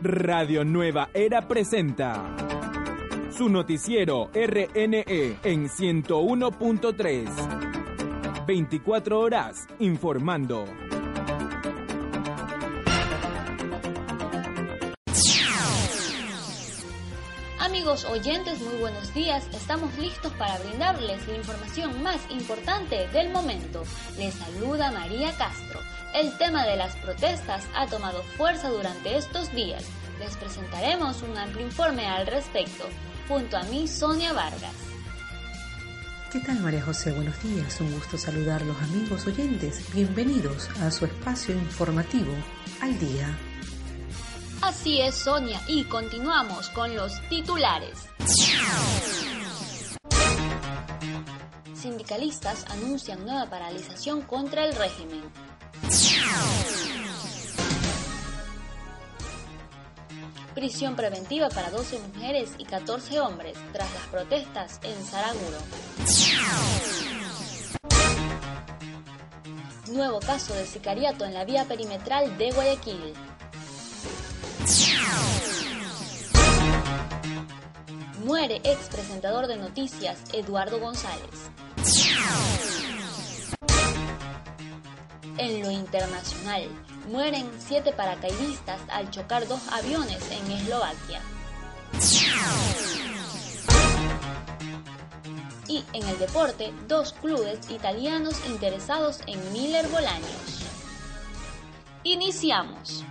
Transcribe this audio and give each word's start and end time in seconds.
Radio 0.00 0.64
Nueva 0.64 1.08
Era 1.12 1.48
presenta 1.48 2.22
su 3.30 3.48
noticiero 3.48 4.30
RNE 4.32 5.38
en 5.42 5.68
101.3. 5.68 8.46
24 8.46 9.18
horas 9.18 9.66
informando. 9.80 10.66
Amigos 17.60 18.04
oyentes, 18.04 18.60
muy 18.60 18.76
buenos 18.76 19.12
días. 19.14 19.44
Estamos 19.52 19.92
listos 19.98 20.32
para 20.34 20.58
brindarles 20.58 21.26
la 21.26 21.36
información 21.36 22.02
más 22.04 22.20
importante 22.30 23.08
del 23.08 23.30
momento. 23.30 23.82
Les 24.16 24.32
saluda 24.34 24.92
María 24.92 25.32
Castro. 25.36 25.80
El 26.14 26.38
tema 26.38 26.64
de 26.64 26.76
las 26.76 26.94
protestas 26.96 27.64
ha 27.74 27.86
tomado 27.88 28.22
fuerza 28.36 28.70
durante 28.70 29.16
estos 29.16 29.52
días. 29.52 29.84
Les 30.20 30.36
presentaremos 30.36 31.20
un 31.22 31.36
amplio 31.36 31.66
informe 31.66 32.06
al 32.06 32.28
respecto. 32.28 32.84
Junto 33.26 33.56
a 33.56 33.64
mí, 33.64 33.88
Sonia 33.88 34.32
Vargas. 34.32 34.74
¿Qué 36.32 36.38
tal 36.38 36.60
María 36.60 36.82
José? 36.82 37.10
Buenos 37.10 37.42
días, 37.42 37.80
un 37.80 37.92
gusto 37.92 38.18
saludar 38.18 38.62
los 38.62 38.80
amigos 38.82 39.26
oyentes. 39.26 39.82
Bienvenidos 39.92 40.70
a 40.80 40.92
su 40.92 41.06
espacio 41.06 41.56
informativo 41.56 42.32
al 42.80 42.96
día. 43.00 43.36
Así 44.60 45.00
es, 45.00 45.14
Sonia, 45.14 45.60
y 45.68 45.84
continuamos 45.84 46.68
con 46.70 46.94
los 46.94 47.20
titulares. 47.28 48.08
Sindicalistas 51.74 52.64
anuncian 52.70 53.24
nueva 53.24 53.48
paralización 53.48 54.22
contra 54.22 54.64
el 54.64 54.74
régimen. 54.74 55.22
Prisión 60.54 60.96
preventiva 60.96 61.48
para 61.50 61.70
12 61.70 62.00
mujeres 62.00 62.50
y 62.58 62.64
14 62.64 63.20
hombres 63.20 63.56
tras 63.72 63.92
las 63.94 64.02
protestas 64.08 64.80
en 64.82 65.04
Saraguro. 65.04 65.58
Nuevo 69.92 70.18
caso 70.18 70.52
de 70.54 70.66
sicariato 70.66 71.24
en 71.24 71.34
la 71.34 71.44
vía 71.44 71.64
perimetral 71.64 72.36
de 72.36 72.50
Guayaquil. 72.50 73.14
Muere 78.24 78.60
ex 78.64 78.88
presentador 78.88 79.46
de 79.46 79.56
noticias 79.56 80.18
Eduardo 80.32 80.78
González. 80.78 81.50
En 85.38 85.62
lo 85.62 85.70
internacional, 85.70 86.68
mueren 87.08 87.50
siete 87.58 87.92
paracaidistas 87.92 88.80
al 88.90 89.10
chocar 89.10 89.48
dos 89.48 89.60
aviones 89.72 90.22
en 90.30 90.52
Eslovaquia. 90.52 91.20
Y 95.68 95.84
en 95.94 96.06
el 96.06 96.18
deporte, 96.18 96.74
dos 96.86 97.14
clubes 97.14 97.70
italianos 97.70 98.36
interesados 98.46 99.20
en 99.26 99.52
Miller 99.52 99.88
Bolaños. 99.88 100.66
Iniciamos. 102.04 103.04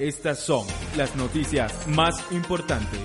Estas 0.00 0.40
son 0.40 0.66
las 0.96 1.14
noticias 1.14 1.86
más 1.86 2.16
importantes. 2.32 2.98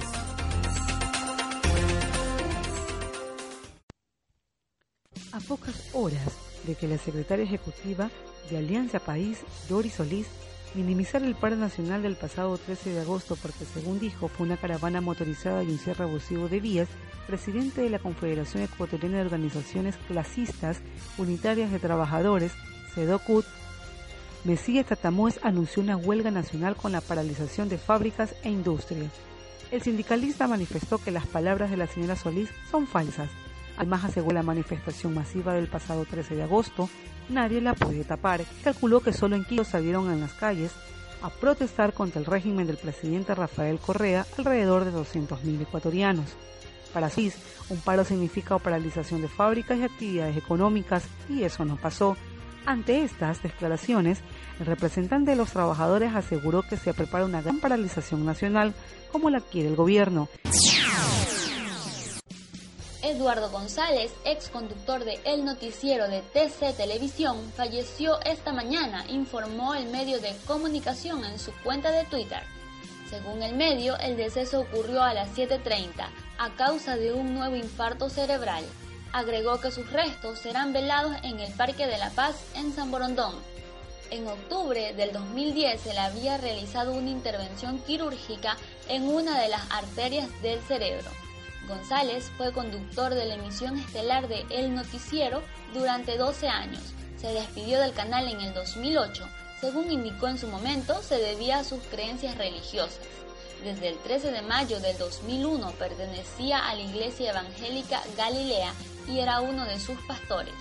A 5.31 5.39
pocas 5.47 5.91
horas 5.94 6.35
de 6.66 6.73
que 6.73 6.88
la 6.88 6.97
secretaria 6.97 7.45
ejecutiva 7.45 8.09
de 8.50 8.57
Alianza 8.57 8.97
País, 8.97 9.38
Doris 9.69 9.94
Solís, 9.94 10.25
minimizara 10.73 11.27
el 11.27 11.35
paro 11.35 11.57
nacional 11.57 12.01
del 12.01 12.16
pasado 12.16 12.57
13 12.57 12.89
de 12.89 13.01
agosto 13.01 13.35
porque, 13.35 13.66
según 13.66 14.00
dijo, 14.00 14.27
fue 14.27 14.47
una 14.47 14.57
caravana 14.57 15.00
motorizada 15.00 15.63
y 15.63 15.67
un 15.67 15.77
cierre 15.77 16.06
abusivo 16.06 16.50
de 16.50 16.59
vías, 16.59 16.89
presidente 17.27 17.81
de 17.81 17.91
la 17.91 18.00
Confederación 18.00 18.63
Ecuatoriana 18.63 19.17
de 19.17 19.25
Organizaciones 19.25 19.95
Clasistas 20.07 20.81
Unitarias 21.19 21.71
de 21.71 21.77
Trabajadores, 21.77 22.51
CEDOCUT, 22.95 23.45
Mesías 24.45 24.85
Tatamoes 24.85 25.39
anunció 25.44 25.83
una 25.83 25.97
huelga 25.97 26.31
nacional 26.31 26.75
con 26.77 26.94
la 26.94 27.01
paralización 27.01 27.67
de 27.67 27.77
fábricas 27.77 28.35
e 28.44 28.50
industrias. 28.50 29.11
El 29.69 29.81
sindicalista 29.81 30.47
manifestó 30.47 30.97
que 30.97 31.11
las 31.11 31.27
palabras 31.27 31.69
de 31.69 31.77
la 31.77 31.88
señora 31.88 32.16
Solís 32.16 32.50
son 32.72 32.88
falsas. 32.88 33.29
Además 33.77 34.05
aseguró 34.05 34.33
la 34.33 34.44
manifestación 34.44 35.13
masiva 35.13 35.53
del 35.53 35.67
pasado 35.67 36.05
13 36.05 36.35
de 36.35 36.44
agosto, 36.44 36.89
nadie 37.27 37.59
la 37.59 37.73
puede 37.73 38.03
tapar. 38.05 38.41
Calculó 38.63 39.01
que 39.01 39.13
solo 39.13 39.35
en 39.35 39.44
Quito 39.44 39.66
salieron 39.66 40.09
en 40.09 40.22
las 40.22 40.33
calles 40.33 40.71
a 41.21 41.29
protestar 41.29 41.94
contra 41.94 42.19
el 42.19 42.25
régimen 42.25 42.66
del 42.66 42.77
presidente 42.77 43.35
Rafael 43.35 43.77
Correa 43.77 44.25
alrededor 44.38 44.85
de 44.85 44.94
200.000 44.94 45.61
ecuatorianos. 45.61 46.25
Para 46.94 47.09
Solís, 47.09 47.35
un 47.69 47.77
paro 47.79 48.06
significa 48.06 48.57
paralización 48.57 49.21
de 49.21 49.27
fábricas 49.27 49.77
y 49.77 49.83
actividades 49.83 50.38
económicas 50.38 51.03
y 51.27 51.44
eso 51.44 51.66
no 51.66 51.75
pasó. 51.75 52.16
Ante 52.69 53.03
estas 53.03 53.41
declaraciones, 53.41 54.19
el 54.59 54.68
representante 54.68 55.31
de 55.31 55.38
los 55.38 55.50
trabajadores 55.50 56.13
aseguró 56.13 56.62
que 56.62 56.78
se 56.78 56.94
prepara 56.94 57.25
una 57.25 57.41
gran 57.41 57.59
paralización 57.59 58.28
nacional 58.28 58.75
como 59.12 59.31
la 59.31 59.41
quiere 59.41 59.69
el 59.69 59.75
gobierno. 59.75 60.30
Eduardo 63.02 63.50
González, 63.50 64.12
ex 64.24 64.50
conductor 64.50 65.03
de 65.03 65.19
El 65.25 65.46
Noticiero 65.46 66.07
de 66.09 66.22
TC 66.22 66.78
Televisión, 66.78 67.38
falleció 67.57 68.22
esta 68.24 68.53
mañana, 68.53 69.03
informó 69.09 69.74
el 69.74 69.90
medio 69.90 70.19
de 70.19 70.36
comunicación 70.46 71.25
en 71.25 71.40
su 71.40 71.51
cuenta 71.63 71.90
de 71.90 72.03
Twitter. 72.06 72.44
Según 73.09 73.41
el 73.41 73.56
medio, 73.56 73.97
el 73.97 74.16
deceso 74.16 74.59
ocurrió 74.59 75.01
a 75.01 75.16
las 75.16 75.36
7.30 75.36 76.07
a 76.38 76.50
causa 76.51 76.97
de 76.97 77.13
un 77.13 77.34
nuevo 77.34 77.56
infarto 77.56 78.12
cerebral. 78.12 78.63
Agregó 79.12 79.59
que 79.59 79.72
sus 79.72 79.92
restos 79.92 80.40
serán 80.40 80.72
velados 80.72 81.16
en 81.24 81.40
el 81.40 81.52
Parque 81.53 81.88
de 81.88 81.97
la 81.97 82.12
Paz 82.12 82.36
en 82.56 82.74
San 82.75 82.92
Borondón. 82.92 83.34
En 84.12 84.28
octubre 84.28 84.94
del 84.94 85.12
2010 85.12 85.81
se 85.81 85.94
le 85.94 86.00
había 86.00 86.38
realizado 86.38 86.94
una 86.94 87.09
intervención 87.09 87.80
quirúrgica 87.80 88.56
en 88.88 89.08
una 89.08 89.40
de 89.40 89.50
las 89.50 89.62
arterias 89.72 90.30
del 90.42 90.59
cerebro. 90.62 91.09
González 91.68 92.31
fue 92.38 92.52
conductor 92.52 93.14
de 93.14 93.25
la 93.25 93.36
emisión 93.36 93.78
estelar 93.78 94.28
de 94.28 94.46
El 94.50 94.74
Noticiero 94.74 95.44
durante 95.74 96.18
12 96.18 96.48
años. 96.48 96.81
Se 97.18 97.28
despidió 97.34 97.80
del 97.80 97.94
canal 97.94 98.28
en 98.28 98.42
el 98.42 98.53
2008. 98.53 99.28
Según 99.59 99.92
indicó 99.92 100.28
en 100.28 100.38
su 100.38 100.48
momento, 100.48 101.02
se 101.03 101.18
debía 101.18 101.59
a 101.59 101.64
sus 101.64 101.81
creencias 101.92 102.38
religiosas. 102.38 103.00
Desde 103.64 103.90
el 103.90 103.97
13 103.97 104.31
de 104.31 104.42
mayo 104.42 104.80
del 104.80 104.97
2001 104.97 105.72
pertenecía 105.72 106.70
a 106.70 106.75
la 106.75 106.81
Iglesia 106.81 107.31
Evangélica 107.31 108.02
Galilea 108.18 108.74
y 109.08 109.20
era 109.20 109.42
uno 109.42 109.66
de 109.66 109.80
sus 109.80 110.00
pastores. 110.02 110.53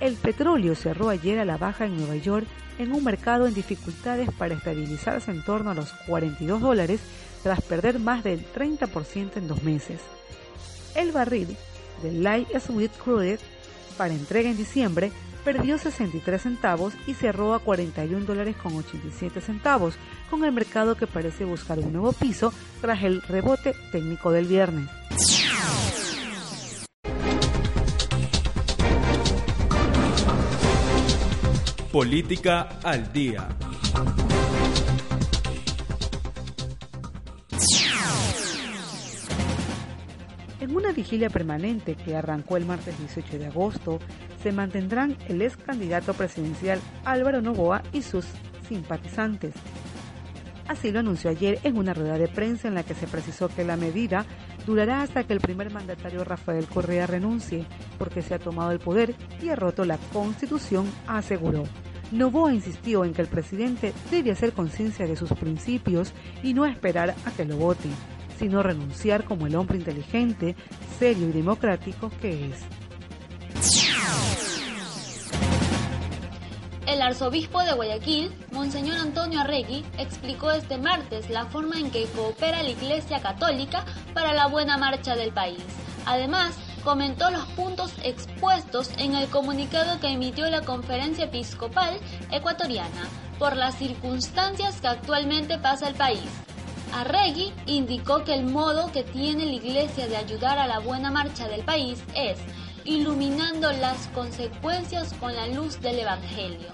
El 0.00 0.14
petróleo 0.14 0.74
cerró 0.74 1.10
ayer 1.10 1.38
a 1.40 1.44
la 1.44 1.58
baja 1.58 1.84
en 1.84 1.96
Nueva 1.96 2.16
York 2.16 2.46
en 2.78 2.92
un 2.92 3.04
mercado 3.04 3.46
en 3.46 3.54
dificultades 3.54 4.30
para 4.38 4.54
estabilizarse 4.54 5.30
en 5.30 5.44
torno 5.44 5.72
a 5.72 5.74
los 5.74 5.92
42 6.06 6.60
dólares 6.60 7.00
tras 7.42 7.60
perder 7.60 7.98
más 7.98 8.24
del 8.24 8.46
30% 8.52 9.36
en 9.36 9.48
dos 9.48 9.62
meses. 9.62 10.00
El 10.94 11.12
barril 11.12 11.56
de 12.02 12.12
Light 12.12 12.48
Sweet 12.58 12.92
Crude 12.96 13.38
para 13.96 14.14
entrega 14.14 14.48
en 14.48 14.56
diciembre 14.56 15.12
perdió 15.44 15.78
63 15.78 16.42
centavos 16.42 16.94
y 17.06 17.14
cerró 17.14 17.54
a 17.54 17.58
41 17.58 18.24
dólares 18.24 18.56
con 18.56 18.74
87 18.74 19.40
centavos, 19.40 19.94
con 20.30 20.44
el 20.44 20.52
mercado 20.52 20.96
que 20.96 21.06
parece 21.06 21.44
buscar 21.44 21.78
un 21.78 21.92
nuevo 21.92 22.12
piso 22.12 22.52
tras 22.80 23.02
el 23.02 23.22
rebote 23.22 23.74
técnico 23.92 24.30
del 24.30 24.46
viernes. 24.46 24.88
Política 31.90 32.68
al 32.82 33.12
día. 33.12 33.48
una 40.78 40.92
vigilia 40.92 41.28
permanente 41.28 41.96
que 41.96 42.16
arrancó 42.16 42.56
el 42.56 42.64
martes 42.64 42.96
18 42.98 43.38
de 43.38 43.46
agosto, 43.46 43.98
se 44.42 44.52
mantendrán 44.52 45.16
el 45.28 45.42
ex 45.42 45.56
candidato 45.56 46.14
presidencial 46.14 46.80
Álvaro 47.04 47.40
Novoa 47.40 47.82
y 47.92 48.02
sus 48.02 48.26
simpatizantes. 48.68 49.54
Así 50.68 50.92
lo 50.92 50.98
anunció 50.98 51.30
ayer 51.30 51.58
en 51.64 51.78
una 51.78 51.94
rueda 51.94 52.18
de 52.18 52.28
prensa 52.28 52.68
en 52.68 52.74
la 52.74 52.82
que 52.82 52.94
se 52.94 53.06
precisó 53.06 53.48
que 53.48 53.64
la 53.64 53.78
medida 53.78 54.26
durará 54.66 55.00
hasta 55.00 55.24
que 55.24 55.32
el 55.32 55.40
primer 55.40 55.72
mandatario 55.72 56.24
Rafael 56.24 56.66
Correa 56.66 57.06
renuncie, 57.06 57.64
porque 57.96 58.20
se 58.20 58.34
ha 58.34 58.38
tomado 58.38 58.70
el 58.70 58.78
poder 58.78 59.14
y 59.42 59.48
ha 59.48 59.56
roto 59.56 59.86
la 59.86 59.96
constitución, 60.12 60.86
aseguró. 61.06 61.64
Novoa 62.12 62.52
insistió 62.52 63.04
en 63.04 63.14
que 63.14 63.22
el 63.22 63.28
presidente 63.28 63.94
debe 64.10 64.30
hacer 64.30 64.52
conciencia 64.52 65.06
de 65.06 65.16
sus 65.16 65.32
principios 65.32 66.12
y 66.42 66.52
no 66.52 66.66
esperar 66.66 67.14
a 67.24 67.30
que 67.30 67.46
lo 67.46 67.56
voten, 67.56 67.92
sino 68.38 68.62
renunciar 68.62 69.24
como 69.24 69.46
el 69.46 69.56
hombre 69.56 69.78
inteligente, 69.78 70.54
serio 70.98 71.28
y 71.28 71.32
democrático 71.32 72.10
que 72.20 72.50
es. 72.50 72.87
El 76.88 77.02
arzobispo 77.02 77.62
de 77.62 77.74
Guayaquil, 77.74 78.34
Monseñor 78.50 78.96
Antonio 78.96 79.40
Arregui, 79.40 79.84
explicó 79.98 80.50
este 80.50 80.78
martes 80.78 81.28
la 81.28 81.44
forma 81.44 81.78
en 81.78 81.90
que 81.90 82.06
coopera 82.06 82.62
la 82.62 82.70
Iglesia 82.70 83.20
Católica 83.20 83.84
para 84.14 84.32
la 84.32 84.46
buena 84.46 84.78
marcha 84.78 85.14
del 85.14 85.30
país. 85.30 85.62
Además, 86.06 86.56
comentó 86.82 87.30
los 87.30 87.44
puntos 87.48 87.92
expuestos 88.02 88.90
en 88.96 89.14
el 89.14 89.28
comunicado 89.28 90.00
que 90.00 90.08
emitió 90.08 90.48
la 90.48 90.62
Conferencia 90.62 91.26
Episcopal 91.26 91.98
Ecuatoriana 92.30 93.06
por 93.38 93.54
las 93.54 93.74
circunstancias 93.76 94.80
que 94.80 94.88
actualmente 94.88 95.58
pasa 95.58 95.88
el 95.88 95.94
país. 95.94 96.30
Arregui 96.94 97.52
indicó 97.66 98.24
que 98.24 98.32
el 98.32 98.46
modo 98.46 98.90
que 98.92 99.04
tiene 99.04 99.44
la 99.44 99.52
Iglesia 99.52 100.08
de 100.08 100.16
ayudar 100.16 100.58
a 100.58 100.66
la 100.66 100.78
buena 100.78 101.10
marcha 101.10 101.46
del 101.48 101.62
país 101.64 102.02
es 102.14 102.38
iluminando 102.88 103.70
las 103.70 104.06
consecuencias 104.08 105.12
con 105.20 105.36
la 105.36 105.46
luz 105.46 105.78
del 105.82 105.98
Evangelio, 105.98 106.68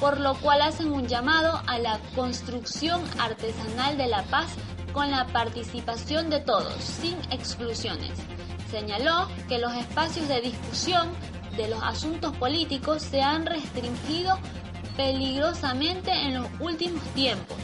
por 0.00 0.18
lo 0.18 0.34
cual 0.36 0.62
hacen 0.62 0.90
un 0.90 1.06
llamado 1.06 1.60
a 1.66 1.78
la 1.78 2.00
construcción 2.14 3.02
artesanal 3.18 3.98
de 3.98 4.06
la 4.06 4.22
paz 4.24 4.48
con 4.94 5.10
la 5.10 5.26
participación 5.26 6.30
de 6.30 6.40
todos, 6.40 6.72
sin 6.82 7.18
exclusiones. 7.30 8.12
Señaló 8.70 9.28
que 9.46 9.58
los 9.58 9.74
espacios 9.74 10.26
de 10.28 10.40
discusión 10.40 11.10
de 11.58 11.68
los 11.68 11.82
asuntos 11.82 12.34
políticos 12.38 13.02
se 13.02 13.20
han 13.20 13.44
restringido 13.44 14.38
peligrosamente 14.96 16.10
en 16.12 16.34
los 16.34 16.46
últimos 16.60 17.02
tiempos 17.14 17.58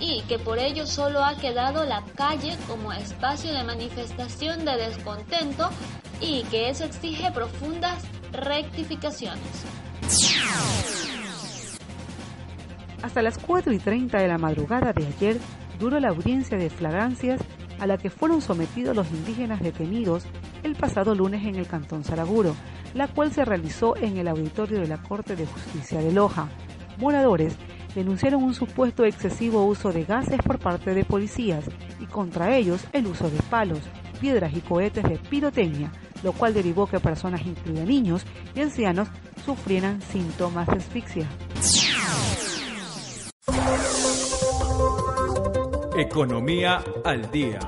y 0.00 0.22
que 0.22 0.38
por 0.38 0.58
ello 0.58 0.86
solo 0.86 1.24
ha 1.24 1.36
quedado 1.36 1.84
la 1.84 2.02
calle 2.14 2.56
como 2.66 2.92
espacio 2.92 3.52
de 3.52 3.64
manifestación 3.64 4.64
de 4.64 4.76
descontento 4.76 5.70
y 6.20 6.42
que 6.44 6.70
eso 6.70 6.84
exige 6.84 7.30
profundas 7.32 8.04
rectificaciones. 8.32 9.64
Hasta 13.02 13.22
las 13.22 13.38
4 13.38 13.72
y 13.72 13.78
30 13.78 14.18
de 14.18 14.28
la 14.28 14.38
madrugada 14.38 14.92
de 14.92 15.06
ayer 15.06 15.38
duró 15.78 16.00
la 16.00 16.08
audiencia 16.08 16.58
de 16.58 16.70
flagrancias 16.70 17.40
a 17.78 17.86
la 17.86 17.96
que 17.96 18.10
fueron 18.10 18.42
sometidos 18.42 18.96
los 18.96 19.08
indígenas 19.10 19.60
detenidos 19.60 20.24
el 20.64 20.74
pasado 20.74 21.14
lunes 21.14 21.44
en 21.44 21.54
el 21.54 21.68
Cantón 21.68 22.02
Saraguro, 22.02 22.54
la 22.94 23.06
cual 23.06 23.32
se 23.32 23.44
realizó 23.44 23.96
en 23.96 24.16
el 24.16 24.26
auditorio 24.26 24.80
de 24.80 24.88
la 24.88 24.98
Corte 24.98 25.36
de 25.36 25.46
Justicia 25.46 26.00
de 26.00 26.12
Loja. 26.12 26.48
Moradores 26.98 27.56
denunciaron 27.98 28.44
un 28.44 28.54
supuesto 28.54 29.04
excesivo 29.04 29.64
uso 29.64 29.90
de 29.90 30.04
gases 30.04 30.40
por 30.42 30.60
parte 30.60 30.94
de 30.94 31.04
policías 31.04 31.64
y 31.98 32.06
contra 32.06 32.56
ellos 32.56 32.86
el 32.92 33.08
uso 33.08 33.28
de 33.28 33.42
palos, 33.50 33.80
piedras 34.20 34.54
y 34.54 34.60
cohetes 34.60 35.02
de 35.02 35.18
pirotecnia, 35.18 35.90
lo 36.22 36.32
cual 36.32 36.54
derivó 36.54 36.86
que 36.86 37.00
personas, 37.00 37.44
incluidas 37.44 37.88
niños 37.88 38.24
y 38.54 38.60
ancianos, 38.60 39.08
sufrieran 39.44 40.00
síntomas 40.00 40.68
de 40.68 40.76
asfixia. 40.76 41.28
Economía 45.96 46.84
al 47.04 47.28
día. 47.32 47.58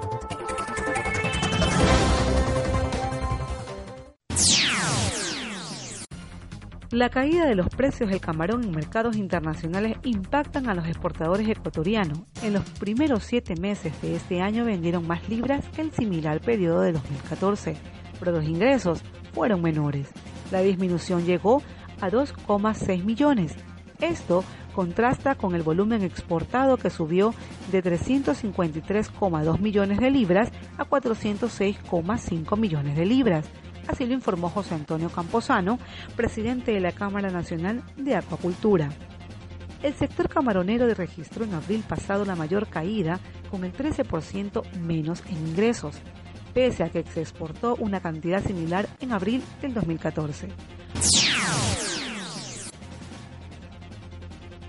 La 6.93 7.09
caída 7.09 7.47
de 7.47 7.55
los 7.55 7.69
precios 7.69 8.11
del 8.11 8.21
camarón 8.21 8.65
en 8.65 8.73
mercados 8.73 9.15
internacionales 9.15 9.97
impactan 10.03 10.69
a 10.69 10.75
los 10.75 10.89
exportadores 10.89 11.49
ecuatorianos. 11.49 12.19
En 12.43 12.53
los 12.53 12.69
primeros 12.81 13.23
siete 13.23 13.55
meses 13.55 13.93
de 14.03 14.17
este 14.17 14.41
año 14.41 14.65
vendieron 14.65 15.07
más 15.07 15.29
libras 15.29 15.65
que 15.69 15.83
el 15.83 15.93
similar 15.93 16.41
periodo 16.41 16.81
de 16.81 16.91
2014, 16.91 17.77
pero 18.19 18.33
los 18.33 18.45
ingresos 18.45 19.05
fueron 19.33 19.63
menores. 19.63 20.09
La 20.51 20.63
disminución 20.63 21.25
llegó 21.25 21.63
a 22.01 22.11
2,6 22.11 23.05
millones. 23.05 23.55
Esto 24.01 24.43
contrasta 24.75 25.37
con 25.37 25.55
el 25.55 25.63
volumen 25.63 26.03
exportado 26.03 26.77
que 26.77 26.91
subió 26.91 27.33
de 27.71 27.85
353,2 27.85 29.61
millones 29.61 30.01
de 30.01 30.11
libras 30.11 30.51
a 30.77 30.85
406,5 30.85 32.59
millones 32.59 32.97
de 32.97 33.07
libras 33.07 33.49
Así 33.91 34.07
lo 34.07 34.15
informó 34.15 34.49
José 34.49 34.77
Antonio 34.77 35.11
Camposano, 35.11 35.81
presidente 36.15 36.71
de 36.71 36.79
la 36.79 36.93
Cámara 36.93 37.29
Nacional 37.29 37.83
de 37.97 38.15
Acuacultura. 38.15 38.89
El 39.83 39.95
sector 39.95 40.29
camaronero 40.29 40.87
registró 40.95 41.45
en 41.45 41.55
abril 41.55 41.83
pasado 41.89 42.25
la 42.25 42.37
mayor 42.37 42.69
caída, 42.69 43.19
con 43.51 43.65
el 43.65 43.73
13% 43.73 44.63
menos 44.79 45.25
en 45.29 45.49
ingresos, 45.49 45.97
pese 46.55 46.85
a 46.85 46.91
que 46.91 47.03
se 47.03 47.21
exportó 47.21 47.75
una 47.81 47.99
cantidad 47.99 48.45
similar 48.45 48.89
en 49.01 49.11
abril 49.11 49.43
del 49.61 49.75
2014. 49.75 50.49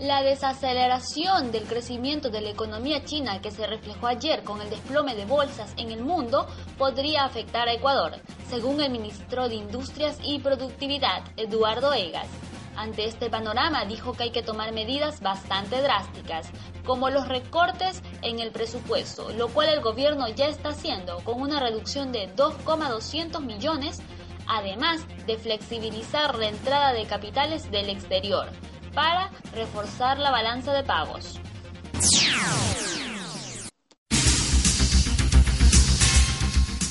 La 0.02 0.24
desaceleración 0.24 1.52
del 1.52 1.66
crecimiento 1.66 2.32
de 2.32 2.42
la 2.42 2.50
economía 2.50 3.04
china 3.04 3.40
que 3.40 3.52
se 3.52 3.68
reflejó 3.68 4.08
ayer 4.08 4.44
con 4.44 4.60
el 4.60 4.68
desplome 4.72 5.14
de 5.14 5.26
bolsas 5.26 5.76
en 5.78 5.92
el 5.92 6.02
mundo 6.02 6.48
podría 6.80 7.24
afectar 7.24 7.68
a 7.68 7.74
Ecuador, 7.74 8.14
según 8.50 8.82
el 8.82 8.90
ministro 8.90 9.48
de 9.48 9.54
Industrias 9.54 10.18
y 10.24 10.40
Productividad, 10.40 11.22
Eduardo 11.38 11.94
Egas. 11.94 12.28
Ante 12.76 13.06
este 13.06 13.30
panorama 13.30 13.86
dijo 13.86 14.14
que 14.14 14.24
hay 14.24 14.32
que 14.32 14.42
tomar 14.42 14.74
medidas 14.74 15.22
bastante 15.22 15.80
drásticas, 15.84 16.50
como 16.84 17.12
los 17.12 17.28
recortes 17.28 18.02
en 18.24 18.40
el 18.40 18.50
presupuesto, 18.52 19.30
lo 19.30 19.50
cual 19.50 19.70
el 19.70 19.82
gobierno 19.82 20.28
ya 20.30 20.48
está 20.48 20.70
haciendo 20.70 21.20
con 21.20 21.40
una 21.40 21.60
reducción 21.60 22.12
de 22.12 22.26
2,200 22.36 23.40
millones, 23.44 24.02
además 24.48 25.06
de 25.28 25.38
flexibilizar 25.38 26.40
la 26.40 26.48
entrada 26.48 26.92
de 26.92 27.06
capitales 27.06 27.70
del 27.70 27.92
exterior 27.92 28.50
para 28.94 29.32
reforzar 29.54 30.20
la 30.20 30.32
balanza 30.32 30.74
de 30.74 30.84
pagos. 30.84 31.40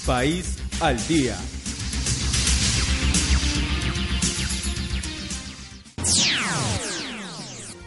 País 0.07 0.59
al 0.81 1.07
día. 1.07 1.37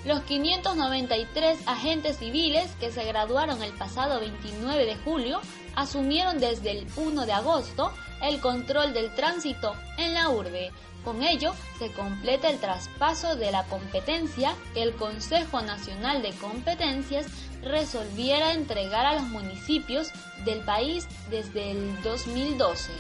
Los 0.06 0.22
593 0.24 1.60
agentes 1.66 2.18
civiles 2.18 2.70
que 2.80 2.92
se 2.92 3.06
graduaron 3.06 3.64
el 3.64 3.72
pasado 3.74 4.20
29 4.20 4.86
de 4.86 4.98
julio 4.98 5.40
asumieron 5.76 6.40
desde 6.40 6.72
el 6.72 6.88
1 6.98 7.26
de 7.26 7.32
agosto 7.32 7.92
el 8.22 8.42
control 8.42 8.94
del 8.94 9.16
tránsito 9.16 9.74
en 9.98 10.14
la 10.14 10.30
urbe, 10.30 10.72
con 11.04 11.24
ello, 11.24 11.54
se 11.80 11.92
completa 11.92 12.50
el 12.50 12.60
traspaso 12.60 13.36
de 13.36 13.52
la 13.52 13.64
competencia 13.66 14.56
que 14.74 14.84
el 14.84 14.94
Consejo 14.96 15.62
Nacional 15.62 16.22
de 16.22 16.32
Competencias 16.32 17.28
resolviera 17.62 18.54
entregar 18.54 19.06
a 19.06 19.16
los 19.16 19.24
municipios 19.24 20.12
del 20.46 20.62
país 20.62 21.08
desde 21.30 21.72
el 21.72 22.02
2012. 22.04 22.92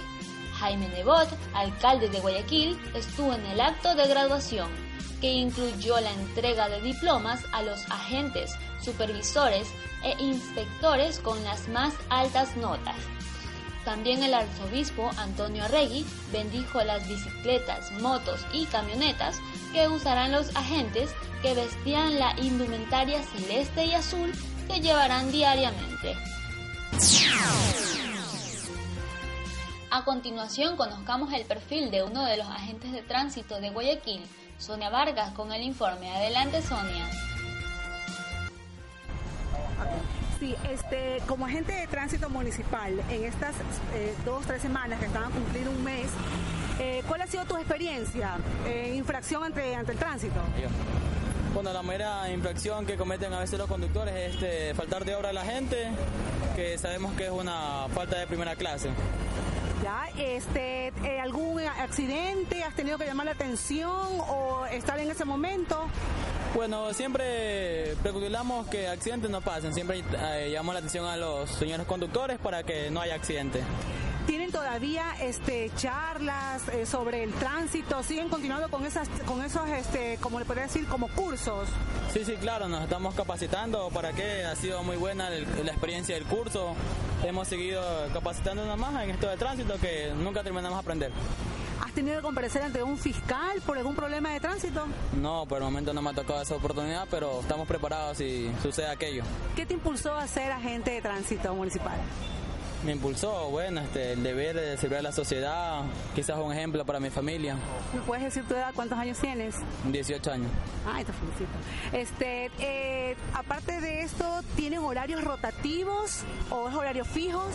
Jaime 0.59 0.87
Nebot, 0.89 1.27
alcalde 1.53 2.09
de 2.09 2.19
Guayaquil, 2.19 2.79
estuvo 2.93 3.33
en 3.33 3.45
el 3.47 3.59
acto 3.59 3.95
de 3.95 4.07
graduación, 4.07 4.69
que 5.19 5.31
incluyó 5.31 5.99
la 5.99 6.11
entrega 6.11 6.69
de 6.69 6.81
diplomas 6.81 7.43
a 7.51 7.63
los 7.63 7.89
agentes, 7.89 8.55
supervisores 8.81 9.67
e 10.03 10.21
inspectores 10.21 11.19
con 11.19 11.41
las 11.43 11.67
más 11.69 11.93
altas 12.09 12.55
notas. 12.57 12.97
También 13.85 14.23
el 14.23 14.33
arzobispo 14.33 15.11
Antonio 15.17 15.65
Arregui 15.65 16.05
bendijo 16.31 16.81
las 16.83 17.07
bicicletas, 17.07 17.91
motos 17.93 18.39
y 18.53 18.65
camionetas 18.65 19.39
que 19.73 19.87
usarán 19.87 20.31
los 20.31 20.55
agentes 20.55 21.13
que 21.41 21.53
vestían 21.53 22.17
la 22.17 22.33
indumentaria 22.39 23.21
celeste 23.23 23.85
y 23.85 23.93
azul 23.93 24.31
que 24.67 24.79
llevarán 24.79 25.31
diariamente. 25.31 26.15
A 29.91 30.03
continuación 30.05 30.77
conozcamos 30.77 31.31
el 31.33 31.45
perfil 31.45 31.91
de 31.91 32.03
uno 32.03 32.23
de 32.25 32.37
los 32.37 32.47
agentes 32.47 32.91
de 32.91 33.01
tránsito 33.01 33.59
de 33.59 33.69
Guayaquil, 33.69 34.25
Sonia 34.57 34.89
Vargas, 34.89 35.33
con 35.33 35.51
el 35.51 35.61
informe. 35.61 36.09
Adelante, 36.09 36.61
Sonia. 36.61 37.05
Sí, 40.43 40.57
este, 40.69 41.19
como 41.25 41.45
agente 41.45 41.71
de 41.71 41.87
tránsito 41.87 42.29
municipal, 42.29 43.01
en 43.09 43.23
estas 43.23 43.55
eh, 43.95 44.13
dos, 44.25 44.45
tres 44.45 44.61
semanas 44.61 44.99
que 44.99 45.05
estaban 45.05 45.31
a 45.31 45.33
cumplir 45.33 45.69
un 45.69 45.81
mes, 45.81 46.07
eh, 46.79 47.01
¿cuál 47.07 47.21
ha 47.21 47.27
sido 47.27 47.45
tu 47.45 47.55
experiencia 47.55 48.35
en 48.67 48.95
infracción 48.95 49.45
ante, 49.45 49.73
ante 49.73 49.93
el 49.93 49.97
tránsito? 49.97 50.41
Bueno, 51.53 51.71
la 51.71 51.81
mera 51.81 52.29
infracción 52.29 52.85
que 52.85 52.97
cometen 52.97 53.31
a 53.31 53.39
veces 53.39 53.57
los 53.57 53.69
conductores 53.69 54.13
es 54.15 54.33
este, 54.33 54.73
faltar 54.73 55.05
de 55.05 55.15
obra 55.15 55.29
a 55.29 55.33
la 55.33 55.45
gente, 55.45 55.77
que 56.57 56.77
sabemos 56.77 57.13
que 57.13 57.27
es 57.27 57.31
una 57.31 57.87
falta 57.93 58.19
de 58.19 58.27
primera 58.27 58.57
clase. 58.57 58.89
¿Ya? 59.81 60.09
Este, 60.17 60.87
eh, 61.05 61.21
¿Algún 61.21 61.61
accidente? 61.61 62.65
¿Has 62.65 62.75
tenido 62.75 62.97
que 62.97 63.05
llamar 63.05 63.27
la 63.27 63.31
atención 63.31 64.19
o 64.27 64.65
estar 64.65 64.99
en 64.99 65.09
ese 65.09 65.23
momento? 65.23 65.87
Bueno, 66.53 66.93
siempre 66.93 67.95
procuramos 68.03 68.67
que 68.67 68.87
accidentes 68.87 69.29
no 69.29 69.41
pasen, 69.41 69.73
siempre 69.73 70.03
eh, 70.19 70.49
llamamos 70.51 70.75
la 70.75 70.79
atención 70.79 71.05
a 71.05 71.17
los 71.17 71.49
señores 71.49 71.87
conductores 71.87 72.37
para 72.37 72.63
que 72.63 72.91
no 72.91 73.01
haya 73.01 73.15
accidentes. 73.15 73.63
¿Tienen 74.27 74.51
todavía 74.51 75.03
este, 75.19 75.69
charlas 75.75 76.61
eh, 76.69 76.85
sobre 76.85 77.23
el 77.23 77.33
tránsito? 77.33 78.01
¿Siguen 78.03 78.29
continuando 78.29 78.69
con 78.69 78.85
esas, 78.85 79.09
con 79.25 79.43
esos, 79.43 79.67
este, 79.69 80.17
como 80.21 80.39
le 80.39 80.45
podría 80.45 80.63
decir, 80.65 80.87
como 80.87 81.09
cursos? 81.09 81.67
Sí, 82.13 82.23
sí, 82.23 82.33
claro, 82.39 82.69
nos 82.69 82.83
estamos 82.83 83.15
capacitando 83.15 83.89
para 83.89 84.13
que 84.13 84.45
ha 84.45 84.55
sido 84.55 84.81
muy 84.83 84.95
buena 84.95 85.27
el- 85.29 85.47
la 85.65 85.71
experiencia 85.71 86.15
del 86.15 86.23
curso. 86.25 86.73
Hemos 87.25 87.47
seguido 87.47 87.81
capacitándonos 88.13 88.77
más 88.77 89.03
en 89.03 89.09
esto 89.09 89.27
de 89.27 89.37
tránsito 89.37 89.73
que 89.81 90.13
nunca 90.15 90.43
terminamos 90.43 90.77
de 90.77 90.81
aprender. 90.81 91.11
¿Has 91.93 91.97
tenido 91.97 92.15
que 92.17 92.23
comparecer 92.23 92.63
ante 92.63 92.81
un 92.81 92.97
fiscal 92.97 93.61
por 93.67 93.77
algún 93.77 93.93
problema 93.93 94.31
de 94.31 94.39
tránsito? 94.39 94.87
No, 95.21 95.45
por 95.45 95.59
el 95.59 95.65
momento 95.65 95.93
no 95.93 96.01
me 96.01 96.09
ha 96.09 96.13
tocado 96.13 96.41
esa 96.41 96.55
oportunidad, 96.55 97.07
pero 97.11 97.41
estamos 97.41 97.67
preparados 97.67 98.17
si 98.17 98.51
sucede 98.63 98.87
aquello. 98.87 99.21
¿Qué 99.55 99.67
te 99.67 99.75
impulsó 99.75 100.15
a 100.15 100.25
ser 100.25 100.51
agente 100.51 100.89
de 100.89 101.01
tránsito 101.03 101.53
municipal? 101.53 101.93
Me 102.83 102.93
impulsó, 102.93 103.47
bueno, 103.51 103.81
este, 103.81 104.13
el 104.13 104.23
deber 104.23 104.55
de 104.55 104.75
servir 104.77 104.97
a 104.97 105.01
la 105.03 105.11
sociedad, 105.11 105.83
quizás 106.15 106.35
un 106.39 106.51
ejemplo 106.51 106.83
para 106.83 106.99
mi 106.99 107.11
familia, 107.11 107.57
¿Me 107.93 108.01
puedes 108.01 108.23
decir 108.23 108.43
tu 108.45 108.55
edad? 108.55 108.71
¿Cuántos 108.73 108.97
años 108.97 109.19
tienes? 109.19 109.53
18 109.85 110.31
años. 110.31 110.49
Ay, 110.91 111.05
te 111.05 111.13
felicito. 111.13 111.51
Este, 111.91 112.49
eh, 112.57 113.15
aparte 113.35 113.79
de 113.81 114.01
esto, 114.01 114.41
¿tienen 114.55 114.79
horarios 114.79 115.23
rotativos 115.23 116.23
o 116.49 116.69
es 116.69 116.75
horarios 116.75 117.07
fijos? 117.07 117.53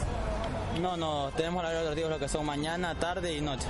No, 0.80 0.96
no, 0.96 1.32
tenemos 1.36 1.58
horarios 1.58 1.82
rotativos 1.82 2.10
lo 2.10 2.18
que 2.20 2.28
son 2.28 2.46
mañana, 2.46 2.94
tarde 2.94 3.36
y 3.36 3.40
noche. 3.40 3.66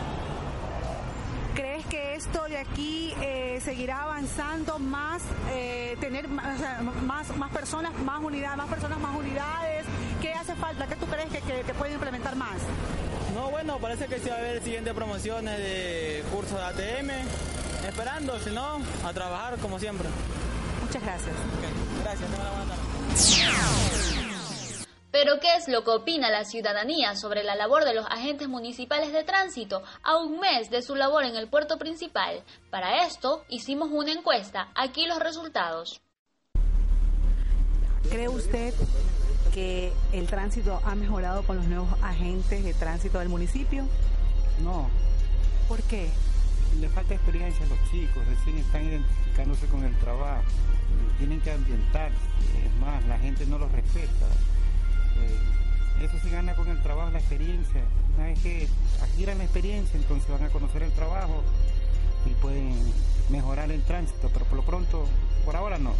¿Crees 1.58 1.84
que 1.86 2.14
esto 2.14 2.44
de 2.44 2.56
aquí 2.56 3.12
eh, 3.20 3.60
seguirá 3.64 4.02
avanzando 4.04 4.78
más, 4.78 5.22
eh, 5.50 5.96
tener 6.00 6.28
más, 6.28 7.36
más 7.36 7.50
personas, 7.50 7.92
más 8.04 8.22
unidades, 8.22 8.56
más 8.56 8.68
personas, 8.68 9.00
más 9.00 9.16
unidades? 9.16 9.84
¿Qué 10.22 10.32
hace 10.34 10.54
falta? 10.54 10.86
¿Qué 10.86 10.94
tú 10.94 11.06
crees 11.06 11.28
que, 11.32 11.40
que, 11.40 11.62
que 11.62 11.74
pueden 11.74 11.94
implementar 11.94 12.36
más? 12.36 12.58
No, 13.34 13.50
bueno, 13.50 13.78
parece 13.78 14.06
que 14.06 14.20
sí 14.20 14.28
va 14.28 14.36
a 14.36 14.38
haber 14.38 14.62
siguientes 14.62 14.94
promociones 14.94 15.58
de 15.58 16.22
cursos 16.32 16.56
de 16.56 16.64
ATM. 16.64 17.10
Esperando, 17.88 18.38
si 18.38 18.50
no, 18.50 18.78
a 19.04 19.12
trabajar 19.12 19.58
como 19.58 19.80
siempre. 19.80 20.08
Muchas 20.84 21.02
gracias. 21.02 21.34
Ok, 21.34 22.04
Gracias, 22.04 22.30
tenga 22.30 22.42
una 22.42 22.50
buena 22.52 22.66
tarde. 22.70 24.27
Pero 25.10 25.40
¿qué 25.40 25.56
es 25.56 25.68
lo 25.68 25.84
que 25.84 25.90
opina 25.90 26.30
la 26.30 26.44
ciudadanía 26.44 27.16
sobre 27.16 27.42
la 27.42 27.56
labor 27.56 27.84
de 27.84 27.94
los 27.94 28.06
agentes 28.06 28.48
municipales 28.48 29.12
de 29.12 29.24
tránsito 29.24 29.82
a 30.02 30.16
un 30.18 30.38
mes 30.38 30.70
de 30.70 30.82
su 30.82 30.94
labor 30.94 31.24
en 31.24 31.36
el 31.36 31.48
puerto 31.48 31.78
principal? 31.78 32.42
Para 32.70 33.06
esto 33.06 33.44
hicimos 33.48 33.88
una 33.90 34.12
encuesta. 34.12 34.68
Aquí 34.74 35.06
los 35.06 35.18
resultados. 35.18 36.00
¿Cree 38.10 38.28
usted 38.28 38.74
que 39.54 39.92
el 40.12 40.26
tránsito 40.26 40.80
ha 40.84 40.94
mejorado 40.94 41.42
con 41.42 41.56
los 41.56 41.66
nuevos 41.66 41.88
agentes 42.02 42.62
de 42.64 42.74
tránsito 42.74 43.18
del 43.18 43.28
municipio? 43.28 43.86
No, 44.62 44.88
¿Por 45.68 45.82
qué? 45.82 46.08
le 46.80 46.88
falta 46.88 47.14
experiencia 47.14 47.64
a 47.64 47.68
los 47.68 47.78
chicos, 47.90 48.26
recién 48.26 48.58
están 48.58 48.84
identificándose 48.84 49.66
con 49.66 49.84
el 49.84 49.96
trabajo, 49.98 50.44
tienen 51.18 51.40
que 51.40 51.50
ambientarse, 51.50 52.16
es 52.64 52.80
más, 52.80 53.04
la 53.06 53.18
gente 53.18 53.44
no 53.46 53.58
los 53.58 53.70
respeta. 53.72 54.26
Eh, 55.20 56.04
eso 56.04 56.16
se 56.22 56.30
gana 56.30 56.54
con 56.54 56.68
el 56.68 56.80
trabajo, 56.82 57.10
la 57.10 57.18
experiencia. 57.18 57.82
Una 58.16 58.26
vez 58.26 58.38
que 58.40 58.68
adquieran 59.02 59.38
la 59.38 59.44
experiencia, 59.44 59.98
entonces 59.98 60.28
van 60.30 60.44
a 60.44 60.48
conocer 60.50 60.82
el 60.82 60.92
trabajo 60.92 61.42
y 62.26 62.30
pueden 62.40 62.74
mejorar 63.30 63.70
el 63.70 63.82
tránsito, 63.82 64.30
pero 64.32 64.44
por 64.46 64.56
lo 64.58 64.62
pronto, 64.64 65.06
por 65.44 65.56
ahora 65.56 65.78
no. 65.78 65.92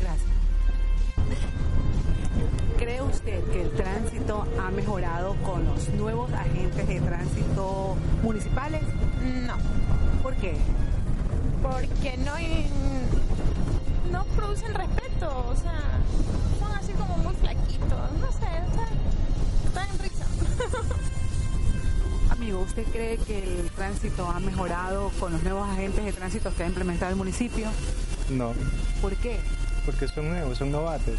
Gracias. 0.00 0.30
¿Cree 2.78 3.02
usted 3.02 3.44
que 3.52 3.62
el 3.62 3.70
tránsito 3.72 4.44
ha 4.60 4.70
mejorado 4.70 5.34
con 5.42 5.64
los 5.64 5.88
nuevos 5.90 6.32
agentes 6.32 6.86
de 6.88 7.00
tránsito 7.00 7.96
municipales? 8.22 8.82
No, 9.46 9.54
¿Por 10.22 10.34
qué? 10.36 10.54
porque 11.62 12.16
no 12.18 12.34
hay- 12.34 12.66
no 14.12 14.24
producen 14.36 14.74
respeto, 14.74 15.46
o 15.48 15.56
sea, 15.56 15.80
son 16.60 16.72
así 16.76 16.92
como 16.92 17.16
muy 17.18 17.34
flaquitos, 17.34 18.12
no 18.20 18.32
sé, 18.32 18.46
está, 18.68 18.88
está 19.66 19.86
en 19.92 19.98
risa. 19.98 20.26
Amigo, 22.30 22.60
¿usted 22.60 22.84
cree 22.92 23.16
que 23.18 23.42
el 23.42 23.70
tránsito 23.70 24.26
ha 24.28 24.40
mejorado 24.40 25.10
con 25.18 25.32
los 25.32 25.42
nuevos 25.42 25.68
agentes 25.68 26.04
de 26.04 26.12
tránsito 26.12 26.54
que 26.54 26.64
ha 26.64 26.66
implementado 26.66 27.10
el 27.10 27.16
municipio? 27.16 27.66
No, 28.30 28.52
¿Por 29.00 29.14
qué? 29.16 29.38
porque 29.84 30.06
son 30.06 30.28
nuevos, 30.28 30.58
son 30.58 30.70
novatos. 30.70 31.18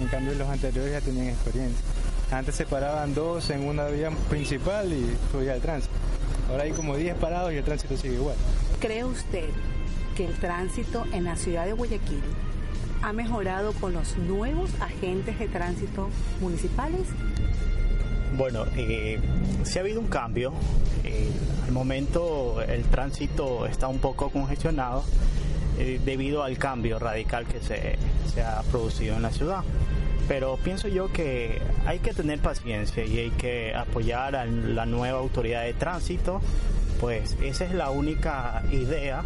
En 0.00 0.08
cambio, 0.08 0.34
los 0.34 0.48
anteriores 0.48 0.92
ya 0.92 1.00
tenían 1.00 1.28
experiencia. 1.28 1.82
Antes 2.30 2.54
se 2.54 2.64
paraban 2.64 3.14
dos 3.14 3.50
en 3.50 3.64
una 3.64 3.86
vía 3.88 4.10
principal 4.30 4.92
y 4.92 5.14
fluía 5.30 5.54
el 5.54 5.60
tránsito. 5.60 5.92
Ahora 6.50 6.62
hay 6.62 6.72
como 6.72 6.96
10 6.96 7.16
parados 7.16 7.52
y 7.52 7.56
el 7.56 7.64
tránsito 7.64 7.96
sigue 7.96 8.14
igual. 8.14 8.36
¿Cree 8.80 9.04
usted 9.04 9.50
que 10.18 10.24
el 10.24 10.34
tránsito 10.34 11.06
en 11.12 11.24
la 11.24 11.36
ciudad 11.36 11.64
de 11.64 11.74
Guayaquil 11.74 12.20
ha 13.02 13.12
mejorado 13.12 13.72
con 13.74 13.92
los 13.92 14.18
nuevos 14.18 14.68
agentes 14.80 15.38
de 15.38 15.46
tránsito 15.46 16.08
municipales? 16.40 17.02
Bueno, 18.36 18.64
eh, 18.76 19.20
sí 19.62 19.78
ha 19.78 19.82
habido 19.82 20.00
un 20.00 20.08
cambio. 20.08 20.52
Eh, 21.04 21.30
al 21.64 21.70
momento 21.70 22.60
el 22.62 22.82
tránsito 22.82 23.64
está 23.66 23.86
un 23.86 24.00
poco 24.00 24.30
congestionado 24.30 25.04
eh, 25.78 26.00
debido 26.04 26.42
al 26.42 26.58
cambio 26.58 26.98
radical 26.98 27.46
que 27.46 27.60
se, 27.60 27.96
se 28.34 28.42
ha 28.42 28.62
producido 28.72 29.14
en 29.14 29.22
la 29.22 29.30
ciudad. 29.30 29.62
Pero 30.26 30.56
pienso 30.56 30.88
yo 30.88 31.12
que 31.12 31.62
hay 31.86 32.00
que 32.00 32.12
tener 32.12 32.40
paciencia 32.40 33.04
y 33.04 33.18
hay 33.18 33.30
que 33.30 33.72
apoyar 33.72 34.34
a 34.34 34.46
la 34.46 34.84
nueva 34.84 35.20
autoridad 35.20 35.62
de 35.62 35.74
tránsito, 35.74 36.40
pues 37.00 37.36
esa 37.40 37.64
es 37.64 37.72
la 37.72 37.90
única 37.90 38.64
idea 38.72 39.22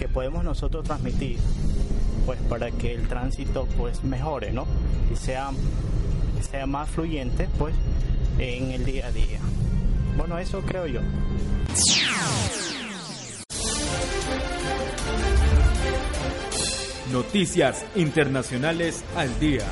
que 0.00 0.08
podemos 0.08 0.42
nosotros 0.42 0.82
transmitir, 0.82 1.38
pues 2.24 2.40
para 2.48 2.70
que 2.70 2.94
el 2.94 3.06
tránsito 3.06 3.68
pues 3.76 4.02
mejore, 4.02 4.50
¿no? 4.50 4.64
Y 5.12 5.16
sea, 5.16 5.50
sea 6.50 6.64
más 6.64 6.88
fluyente, 6.88 7.50
pues 7.58 7.74
en 8.38 8.70
el 8.70 8.86
día 8.86 9.08
a 9.08 9.12
día. 9.12 9.40
Bueno, 10.16 10.38
eso 10.38 10.62
creo 10.62 10.86
yo. 10.86 11.00
Noticias 17.12 17.84
Internacionales 17.94 19.04
al 19.16 19.38
Día. 19.38 19.66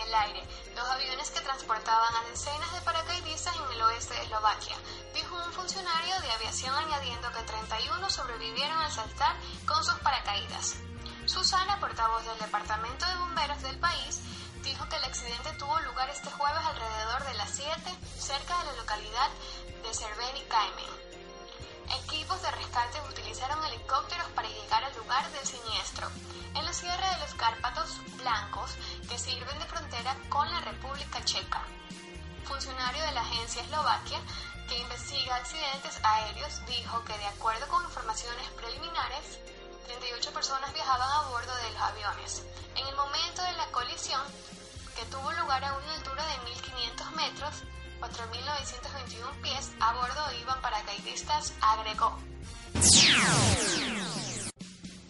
El 0.00 0.14
aire 0.14 0.42
dos 0.74 0.88
aviones 0.88 1.30
que 1.30 1.40
transportaban 1.40 2.14
a 2.14 2.28
decenas 2.30 2.72
de 2.72 2.80
paracaidistas 2.80 3.54
en 3.56 3.72
el 3.72 3.82
oeste 3.82 4.14
de 4.14 4.22
Eslovaquia, 4.22 4.76
dijo 5.14 5.36
un 5.36 5.52
funcionario 5.52 6.20
de 6.20 6.30
aviación 6.32 6.74
añadiendo 6.74 7.30
que 7.32 7.42
31 7.42 8.10
sobrevivieron 8.10 8.78
al 8.78 8.90
saltar 8.90 9.36
con 9.66 9.84
sus 9.84 9.98
paracaídas. 10.00 10.76
Susana, 11.26 11.78
portavoz 11.80 12.24
del 12.24 12.38
Departamento 12.38 13.06
de 13.06 13.16
Bomberos 13.16 13.62
del 13.62 13.78
país, 13.78 14.20
dijo 14.62 14.88
que 14.88 14.96
el 14.96 15.04
accidente 15.04 15.52
tuvo 15.58 15.78
lugar 15.80 16.08
este 16.10 16.30
jueves 16.30 16.64
alrededor 16.64 17.24
de 17.24 17.34
las 17.34 17.50
7 17.50 17.72
cerca 18.18 18.58
de 18.58 18.64
la 18.66 18.72
localidad 18.76 19.30
de 19.82 19.94
Cerveni 19.94 20.42
Caimen. 20.48 21.09
Equipos 22.04 22.40
de 22.42 22.50
rescate 22.52 23.00
utilizaron 23.08 23.64
helicópteros 23.64 24.28
para 24.28 24.48
llegar 24.48 24.84
al 24.84 24.96
lugar 24.96 25.28
del 25.32 25.46
siniestro, 25.46 26.08
en 26.54 26.64
la 26.64 26.72
Sierra 26.72 27.14
de 27.14 27.20
los 27.20 27.34
Cárpatos 27.34 27.98
Blancos, 28.16 28.72
que 29.08 29.18
sirven 29.18 29.58
de 29.58 29.66
frontera 29.66 30.16
con 30.28 30.50
la 30.50 30.60
República 30.60 31.24
Checa. 31.24 31.62
Funcionario 32.44 33.02
de 33.04 33.12
la 33.12 33.22
agencia 33.22 33.62
Eslovaquia, 33.62 34.20
que 34.68 34.78
investiga 34.78 35.36
accidentes 35.36 35.98
aéreos, 36.02 36.64
dijo 36.66 37.04
que 37.04 37.18
de 37.18 37.26
acuerdo 37.26 37.66
con 37.68 37.82
informaciones 37.84 38.48
preliminares, 38.50 39.40
38 39.86 40.32
personas 40.32 40.72
viajaban 40.72 41.10
a 41.10 41.28
bordo 41.28 41.54
de 41.56 41.70
los 41.72 41.82
aviones. 41.82 42.44
En 42.76 42.86
el 42.86 42.94
momento 42.94 43.42
de 43.42 43.52
la 43.54 43.66
colisión, 43.72 44.22
que 44.94 45.04
tuvo 45.06 45.32
lugar 45.32 45.64
a 45.64 45.72
una 45.72 45.94
altura 45.94 46.24
de 46.24 46.38
1500 46.38 47.10
metros, 47.12 47.54
4.921 48.00 49.42
pies, 49.42 49.72
a 49.80 49.92
bordo 49.92 50.32
iban 50.40 50.60
agregó. 51.60 52.16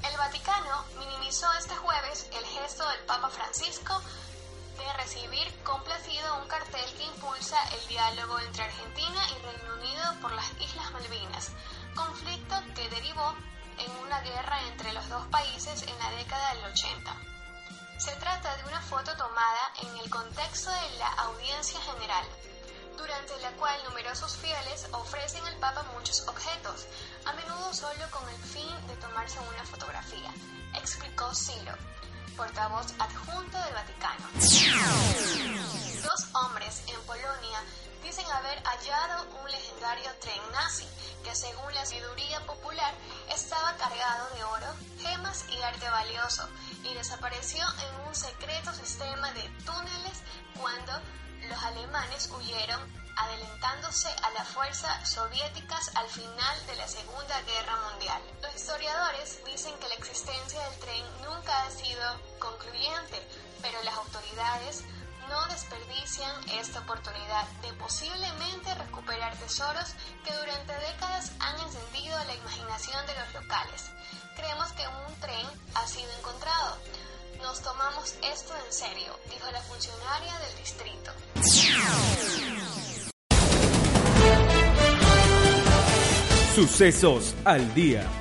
El 0.02 0.16
Vaticano 0.16 0.84
minimizó 0.98 1.46
este 1.58 1.76
jueves 1.76 2.26
el 2.32 2.44
gesto 2.46 2.88
del 2.88 3.00
Papa 3.00 3.28
Francisco 3.28 4.00
de 4.78 4.92
recibir 4.94 5.62
complacido 5.62 6.40
un 6.40 6.48
cartel 6.48 6.86
que 6.96 7.04
impulsa 7.04 7.58
el 7.74 7.86
diálogo 7.88 8.38
entre 8.40 8.64
Argentina 8.64 9.20
y 9.28 9.42
Reino 9.42 9.74
Unido 9.74 10.20
por 10.22 10.32
las 10.32 10.50
Islas 10.58 10.90
Malvinas, 10.92 11.52
conflicto 11.94 12.56
que 12.74 12.88
derivó 12.88 13.34
en 13.78 13.90
una 14.02 14.20
guerra 14.20 14.58
entre 14.68 14.94
los 14.94 15.06
dos 15.10 15.26
países 15.26 15.82
en 15.82 15.98
la 15.98 16.10
década 16.12 16.54
del 16.54 16.64
80. 16.64 17.14
Se 17.98 18.16
trata 18.16 18.56
de 18.56 18.64
una 18.64 18.80
foto 18.80 19.14
tomada 19.18 19.72
en 19.82 19.98
el 19.98 20.08
contexto 20.08 20.70
de 20.70 20.98
la 20.98 21.08
audiencia 21.24 21.78
general, 21.82 22.24
durante 23.00 23.38
la 23.40 23.50
cual 23.52 23.82
numerosos 23.88 24.36
fieles 24.36 24.86
ofrecen 24.92 25.44
al 25.46 25.56
Papa 25.56 25.82
muchos 25.94 26.26
objetos, 26.28 26.86
a 27.24 27.32
menudo 27.32 27.72
solo 27.72 28.10
con 28.10 28.28
el 28.28 28.42
fin 28.42 28.86
de 28.86 28.96
tomarse 28.96 29.38
una 29.40 29.64
fotografía, 29.64 30.32
explicó 30.74 31.34
Silo, 31.34 31.72
portavoz 32.36 32.92
adjunto 32.98 33.58
del 33.58 33.74
Vaticano. 33.74 34.28
Dos 36.02 36.26
hombres 36.34 36.82
en 36.88 37.00
Polonia 37.02 37.64
dicen 38.02 38.26
haber 38.32 38.62
hallado 38.64 39.26
un 39.42 39.50
legendario 39.50 40.10
tren 40.20 40.40
nazi 40.52 40.86
que 41.24 41.34
según 41.34 41.72
la 41.74 41.84
sabiduría 41.84 42.44
popular 42.46 42.94
estaba 43.34 43.76
cargado 43.76 44.28
de 44.34 44.44
oro, 44.44 44.74
gemas 44.98 45.44
y 45.50 45.62
arte 45.62 45.88
valioso 45.88 46.48
y 46.82 46.94
desapareció 46.94 47.62
en 47.62 48.08
un 48.08 48.14
secreto 48.14 48.72
sistema 48.72 49.32
de 49.32 49.42
túneles 49.64 50.22
cuando 50.58 50.92
los 51.50 51.62
alemanes 51.64 52.30
huyeron 52.30 52.80
adelantándose 53.16 54.08
a 54.22 54.30
las 54.30 54.48
fuerzas 54.48 55.08
soviéticas 55.08 55.90
al 55.96 56.08
final 56.08 56.66
de 56.66 56.76
la 56.76 56.86
Segunda 56.86 57.42
Guerra 57.42 57.76
Mundial. 57.90 58.22
Los 58.40 58.54
historiadores 58.54 59.44
dicen 59.44 59.74
que 59.78 59.88
la 59.88 59.94
existencia 59.96 60.62
del 60.62 60.78
tren 60.78 61.04
nunca 61.22 61.64
ha 61.64 61.70
sido 61.70 62.02
concluyente, 62.38 63.20
pero 63.60 63.82
las 63.82 63.94
autoridades 63.94 64.84
no 65.28 65.46
desperdician 65.46 66.48
esta 66.50 66.80
oportunidad 66.80 67.46
de 67.62 67.72
posiblemente 67.74 68.74
recuperar 68.74 69.36
tesoros 69.36 69.94
que 70.24 70.32
durante 70.34 70.72
décadas 70.72 71.32
han 71.40 71.58
encendido 71.60 72.16
la 72.24 72.34
imaginación 72.34 73.04
de 73.06 73.14
los 73.14 73.34
locales. 73.34 73.90
Creemos 74.36 74.72
que 74.72 74.86
un 74.86 75.20
tren 75.20 75.46
ha 75.74 75.86
sido 75.86 76.10
encontrado. 76.18 76.78
Nos 77.42 77.60
tomamos 77.62 78.14
esto 78.32 78.52
en 78.66 78.72
serio, 78.72 79.18
dijo 79.30 79.50
la 79.50 79.60
funcionaria 79.62 80.38
del 80.40 80.56
distrito. 80.58 81.10
Sucesos 86.54 87.34
al 87.44 87.74
día. 87.74 88.19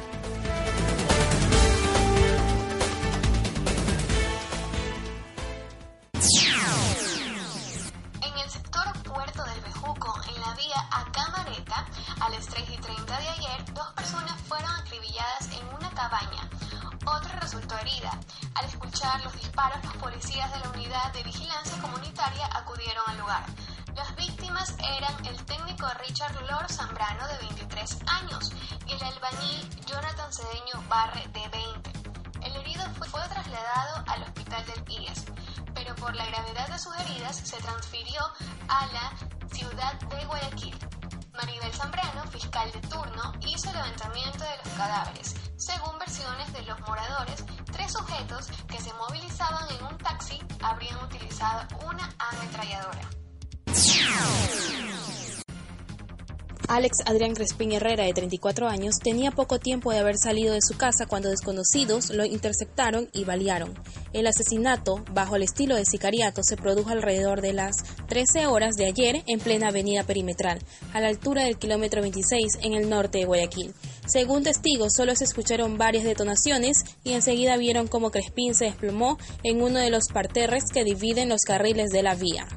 Los 19.17 19.33
disparos, 19.33 19.83
los 19.83 19.97
policías 19.97 20.53
de 20.53 20.59
la 20.59 20.69
unidad 20.69 21.11
de 21.13 21.23
vigilancia 21.23 21.81
comunitaria 21.81 22.45
acudieron 22.53 23.03
al 23.07 23.17
lugar. 23.17 23.43
Las 23.95 24.15
víctimas 24.15 24.75
eran 24.97 25.25
el 25.25 25.43
técnico 25.45 25.87
Richard 26.05 26.39
Lord 26.49 26.71
Zambrano, 26.71 27.27
de 27.27 27.37
23 27.39 27.97
años, 28.05 28.53
y 28.85 28.93
el 28.93 29.03
albañil 29.03 29.67
Jonathan 29.85 30.31
Cedeño 30.31 30.87
Barre, 30.87 31.27
de 31.33 31.49
20. 31.49 31.91
El 32.45 32.55
herido 32.57 32.83
fue, 32.97 33.09
fue 33.09 33.27
trasladado 33.27 34.03
al 34.07 34.23
hospital 34.23 34.63
del 34.67 34.89
IES, 34.89 35.25
pero 35.73 35.95
por 35.95 36.15
la 36.15 36.25
gravedad 36.27 36.69
de 36.69 36.79
sus 36.79 36.95
heridas 36.99 37.35
se 37.35 37.57
transfirió 37.57 38.21
a 38.67 38.85
la 38.87 39.47
ciudad 39.51 39.99
de 39.99 40.25
Guayaquil. 40.25 40.88
Maribel 41.41 41.73
Zambrano, 41.73 42.23
fiscal 42.31 42.69
de 42.73 42.81
turno, 42.81 43.33
hizo 43.47 43.69
el 43.69 43.75
levantamiento 43.75 44.39
de 44.39 44.57
los 44.61 44.73
cadáveres. 44.75 45.35
Según 45.55 45.97
versiones 45.97 46.51
de 46.51 46.63
los 46.63 46.77
moradores, 46.81 47.45
tres 47.71 47.93
sujetos 47.93 48.47
que 48.67 48.81
se 48.81 48.91
movilizaban 48.95 49.65
en 49.71 49.85
un 49.85 49.97
taxi 49.99 50.37
habrían 50.61 51.01
utilizado 51.01 51.65
una 51.85 52.13
ametralladora. 52.19 53.09
Alex 56.69 56.99
Adrián 57.07 57.33
Crespín 57.33 57.71
Herrera, 57.71 58.03
de 58.03 58.13
34 58.13 58.67
años, 58.67 58.99
tenía 59.01 59.31
poco 59.31 59.57
tiempo 59.57 59.91
de 59.91 59.97
haber 59.97 60.19
salido 60.19 60.53
de 60.53 60.61
su 60.61 60.77
casa 60.77 61.07
cuando 61.07 61.29
desconocidos 61.29 62.11
lo 62.11 62.25
interceptaron 62.25 63.09
y 63.11 63.23
balearon. 63.23 63.73
El 64.13 64.27
asesinato, 64.27 65.03
bajo 65.11 65.35
el 65.35 65.41
estilo 65.41 65.75
de 65.75 65.85
sicariato, 65.85 66.43
se 66.43 66.57
produjo 66.57 66.91
alrededor 66.91 67.41
de 67.41 67.53
las 67.53 67.77
13 68.07 68.45
horas 68.45 68.75
de 68.75 68.85
ayer 68.85 69.23
en 69.25 69.39
plena 69.39 69.69
avenida 69.69 70.03
perimetral, 70.03 70.59
a 70.93 71.01
la 71.01 71.07
altura 71.07 71.43
del 71.43 71.57
kilómetro 71.57 72.03
26 72.03 72.59
en 72.61 72.73
el 72.73 72.87
norte 72.87 73.17
de 73.17 73.25
Guayaquil. 73.25 73.73
Según 74.05 74.43
testigos, 74.43 74.93
solo 74.93 75.15
se 75.15 75.23
escucharon 75.23 75.79
varias 75.79 76.03
detonaciones 76.03 76.83
y 77.03 77.13
enseguida 77.13 77.57
vieron 77.57 77.87
cómo 77.87 78.11
Crespín 78.11 78.53
se 78.53 78.65
desplomó 78.65 79.17
en 79.41 79.63
uno 79.63 79.79
de 79.79 79.89
los 79.89 80.09
parterres 80.09 80.65
que 80.71 80.83
dividen 80.83 81.29
los 81.29 81.41
carriles 81.41 81.89
de 81.89 82.03
la 82.03 82.13
vía. 82.13 82.47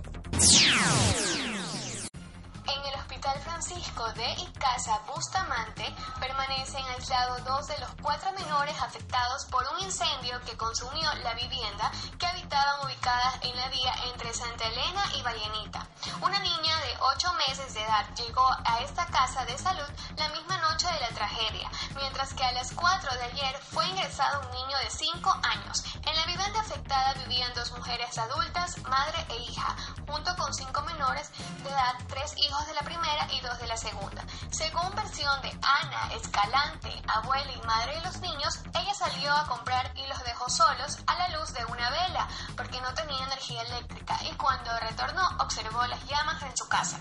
Icaza 4.63 5.01
Bustamante 5.09 5.93
permanecen 6.21 6.85
aislados 6.87 7.45
dos 7.45 7.67
de 7.67 7.77
los 7.79 7.91
cuatro 8.01 8.31
menores 8.31 8.81
afectados 8.81 9.45
por 9.47 9.67
un 9.75 9.81
incendio 9.81 10.41
que 10.43 10.57
consumió 10.57 11.13
la 11.25 11.35
vivienda 11.35 11.91
que 12.17 12.27
habitaban 12.27 12.87
ubicadas 12.87 13.39
en 13.43 13.57
la 13.57 13.69
vía 13.71 13.93
entre 14.13 14.33
Santa 14.33 14.65
Elena 14.69 15.03
y 15.17 15.23
Vallenita. 15.23 15.85
Una 16.21 16.39
niña 16.39 16.77
de 16.79 16.97
8 17.01 17.33
meses 17.49 17.75
de 17.75 17.83
edad 17.83 18.07
llegó 18.15 18.49
a 18.65 18.79
esta 18.83 19.05
casa 19.07 19.45
de 19.47 19.59
salud 19.59 19.89
la 20.17 20.29
misma 20.29 20.57
noche 20.59 20.87
de 20.93 21.01
la 21.01 21.09
tragedia, 21.09 21.69
mientras 21.97 22.33
que 22.33 22.45
a 22.45 22.53
las 22.53 22.71
4 22.71 23.15
de 23.15 23.25
ayer 23.25 23.57
fue 23.73 23.85
ingresado 23.89 24.43
un 24.43 24.51
niño 24.55 24.79
de 24.79 24.91
5 24.91 25.41
años. 25.43 25.83
En 26.07 26.15
la 26.15 26.27
vivienda 26.27 26.61
afectada 26.61 27.15
vivían 27.15 27.53
dos 27.55 27.73
mujeres 27.73 28.17
adultas, 28.17 28.79
madre 28.83 29.27
e 29.29 29.39
hija, 29.39 29.75
junto 30.07 30.37
con 30.37 30.53
cinco 30.53 30.83
menores 30.83 31.31
de 31.63 31.71
edad, 31.71 31.95
tres 32.09 32.35
hijos 32.37 32.67
de 32.67 32.75
la 32.75 32.83
primera 32.83 33.27
y 33.33 33.41
dos 33.41 33.59
de 33.59 33.67
la 33.67 33.77
segunda. 33.77 34.23
Según 34.53 34.95
versión 34.95 35.41
de 35.41 35.49
Ana 35.49 36.15
Escalante, 36.15 36.91
abuela 37.09 37.51
y 37.53 37.67
madre 37.67 37.95
de 37.95 38.03
los 38.03 38.21
niños, 38.21 38.59
ella 38.75 38.95
salió 38.95 39.33
a 39.33 39.47
comprar 39.47 39.91
y 39.97 40.07
los 40.07 40.23
dejó 40.25 40.47
solos 40.51 40.99
a 41.07 41.17
la 41.17 41.39
luz 41.39 41.55
de 41.55 41.65
una 41.65 41.89
vela 41.91 42.29
porque 42.55 42.79
no 42.83 42.93
tenía 42.93 43.25
energía 43.25 43.63
eléctrica 43.63 44.19
y 44.31 44.37
cuando 44.37 44.71
retornó 44.79 45.23
observó 45.41 45.87
las 45.87 46.05
llamas 46.07 46.43
en 46.43 46.55
su 46.55 46.69
casa. 46.69 46.99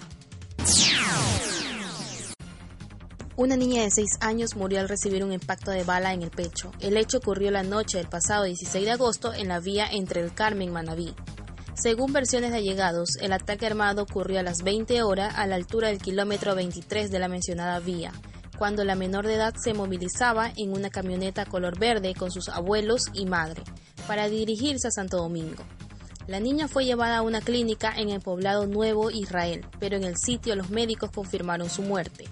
Una 3.36 3.58
niña 3.58 3.82
de 3.82 3.92
6 3.92 4.20
años 4.22 4.56
murió 4.56 4.80
al 4.80 4.88
recibir 4.88 5.22
un 5.22 5.34
impacto 5.34 5.72
de 5.72 5.84
bala 5.84 6.14
en 6.14 6.22
el 6.22 6.32
pecho. 6.32 6.72
El 6.80 6.96
hecho 6.96 7.18
ocurrió 7.18 7.52
la 7.52 7.64
noche 7.64 7.98
del 7.98 8.08
pasado 8.08 8.46
16 8.46 8.86
de 8.86 8.92
agosto 8.92 9.34
en 9.34 9.50
la 9.50 9.60
vía 9.60 9.88
entre 9.92 10.22
el 10.22 10.34
Carmen 10.34 10.70
y 10.70 10.72
Manabí. 10.72 11.14
Según 11.74 12.12
versiones 12.12 12.52
de 12.52 12.58
allegados, 12.58 13.16
el 13.22 13.32
ataque 13.34 13.66
armado 13.66 14.04
ocurrió 14.04 14.40
a 14.40 14.44
las 14.44 14.62
20 14.64 15.02
horas 15.04 15.34
a 15.38 15.48
la 15.48 15.56
altura 15.56 15.88
del 15.88 16.00
kilómetro 16.00 16.54
23 16.54 17.10
de 17.10 17.20
la 17.20 17.28
mencionada 17.28 17.80
vía, 17.80 18.12
cuando 18.58 18.84
la 18.84 18.96
menor 18.96 19.26
de 19.26 19.36
edad 19.36 19.56
se 19.56 19.74
movilizaba 19.74 20.52
en 20.58 20.74
una 20.74 20.90
camioneta 20.90 21.46
color 21.46 21.80
verde 21.80 22.14
con 22.14 22.30
sus 22.30 22.50
abuelos 22.50 23.06
y 23.14 23.26
madre 23.26 23.64
para 24.06 24.28
dirigirse 24.28 24.90
a 24.90 24.92
Santo 24.92 25.18
Domingo. 25.18 25.64
La 26.28 26.40
niña 26.40 26.68
fue 26.68 26.86
llevada 26.86 27.18
a 27.18 27.22
una 27.24 27.42
clínica 27.42 27.94
en 27.96 28.10
el 28.10 28.22
poblado 28.22 28.68
Nuevo 28.68 29.10
Israel, 29.10 29.66
pero 29.80 29.96
en 29.96 30.04
el 30.04 30.18
sitio 30.18 30.56
los 30.56 30.70
médicos 30.70 31.10
confirmaron 31.12 31.70
su 31.70 31.82
muerte. 31.82 32.26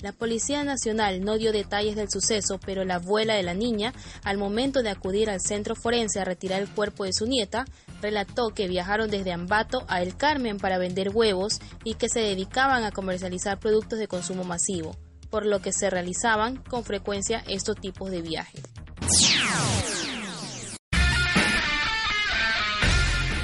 La 0.00 0.12
Policía 0.12 0.62
Nacional 0.62 1.24
no 1.24 1.38
dio 1.38 1.52
detalles 1.52 1.96
del 1.96 2.10
suceso, 2.10 2.60
pero 2.64 2.84
la 2.84 2.96
abuela 2.96 3.34
de 3.34 3.42
la 3.42 3.54
niña, 3.54 3.94
al 4.24 4.36
momento 4.36 4.82
de 4.82 4.90
acudir 4.90 5.30
al 5.30 5.40
centro 5.40 5.74
forense 5.74 6.20
a 6.20 6.24
retirar 6.24 6.60
el 6.60 6.68
cuerpo 6.68 7.04
de 7.04 7.14
su 7.14 7.26
nieta, 7.26 7.64
relató 8.02 8.50
que 8.50 8.68
viajaron 8.68 9.10
desde 9.10 9.32
Ambato 9.32 9.84
a 9.88 10.02
El 10.02 10.16
Carmen 10.16 10.58
para 10.58 10.78
vender 10.78 11.10
huevos 11.14 11.60
y 11.82 11.94
que 11.94 12.10
se 12.10 12.20
dedicaban 12.20 12.84
a 12.84 12.92
comercializar 12.92 13.58
productos 13.58 13.98
de 13.98 14.06
consumo 14.06 14.44
masivo, 14.44 14.96
por 15.30 15.46
lo 15.46 15.60
que 15.60 15.72
se 15.72 15.88
realizaban 15.88 16.56
con 16.56 16.84
frecuencia 16.84 17.42
estos 17.48 17.76
tipos 17.76 18.10
de 18.10 18.20
viajes. 18.20 18.62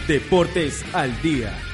Deportes 0.06 0.84
al 0.92 1.22
día. 1.22 1.71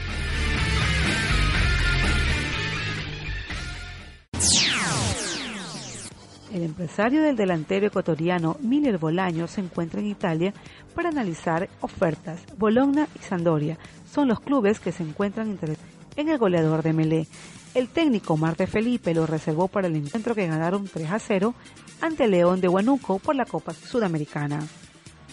El 6.59 6.64
empresario 6.64 7.23
del 7.23 7.37
delantero 7.37 7.87
ecuatoriano 7.87 8.57
Miller 8.59 8.99
Bolaño 8.99 9.47
se 9.47 9.61
encuentra 9.61 10.01
en 10.01 10.09
Italia 10.09 10.53
para 10.92 11.11
analizar 11.11 11.68
ofertas. 11.83 12.40
Bologna 12.57 13.07
y 13.14 13.23
Sandoria 13.23 13.79
son 14.12 14.27
los 14.27 14.40
clubes 14.40 14.81
que 14.81 14.90
se 14.90 15.05
encuentran 15.05 15.51
interesados 15.51 15.88
en 16.16 16.29
el 16.29 16.37
goleador 16.37 16.83
de 16.83 16.92
Melé. 16.92 17.29
El 17.75 17.87
técnico 17.87 18.37
Marte 18.37 18.66
Felipe 18.66 19.14
lo 19.14 19.25
reservó 19.25 19.68
para 19.68 19.87
el 19.87 19.94
encuentro 19.94 20.35
que 20.35 20.49
ganaron 20.49 20.88
3 20.88 21.12
a 21.12 21.21
0 21.21 21.55
ante 22.01 22.27
León 22.27 22.61
de 22.61 22.66
Huánuco 22.66 23.21
por 23.21 23.37
la 23.37 23.44
Copa 23.44 23.73
Sudamericana. 23.73 24.59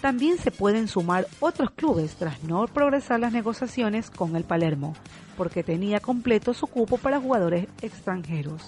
También 0.02 0.38
se 0.38 0.52
pueden 0.52 0.88
sumar 0.88 1.26
otros 1.40 1.72
clubes 1.72 2.18
tras 2.18 2.44
no 2.44 2.68
progresar 2.68 3.20
las 3.20 3.34
negociaciones 3.34 4.12
con 4.12 4.36
el 4.36 4.44
Palermo, 4.44 4.94
porque 5.36 5.64
tenía 5.64 6.00
completo 6.00 6.54
su 6.54 6.68
cupo 6.68 7.00
para 7.00 7.20
jugadores 7.20 7.68
extranjeros. 7.82 8.62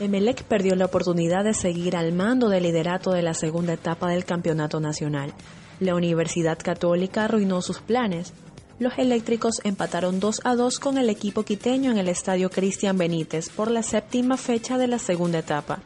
Emelec 0.00 0.44
perdió 0.44 0.74
la 0.76 0.86
oportunidad 0.86 1.44
de 1.44 1.52
seguir 1.52 1.94
al 1.94 2.14
mando 2.14 2.48
del 2.48 2.62
liderato 2.62 3.10
de 3.10 3.20
la 3.20 3.34
segunda 3.34 3.74
etapa 3.74 4.08
del 4.08 4.24
campeonato 4.24 4.80
nacional. 4.80 5.34
La 5.78 5.94
Universidad 5.94 6.58
Católica 6.58 7.24
arruinó 7.24 7.60
sus 7.60 7.80
planes. 7.80 8.32
Los 8.78 8.96
eléctricos 8.96 9.60
empataron 9.62 10.18
2 10.18 10.40
a 10.44 10.56
2 10.56 10.78
con 10.78 10.96
el 10.96 11.10
equipo 11.10 11.42
quiteño 11.42 11.90
en 11.90 11.98
el 11.98 12.08
estadio 12.08 12.48
Cristian 12.48 12.96
Benítez 12.96 13.50
por 13.50 13.70
la 13.70 13.82
séptima 13.82 14.38
fecha 14.38 14.78
de 14.78 14.86
la 14.86 14.98
segunda 14.98 15.40
etapa. 15.40 15.80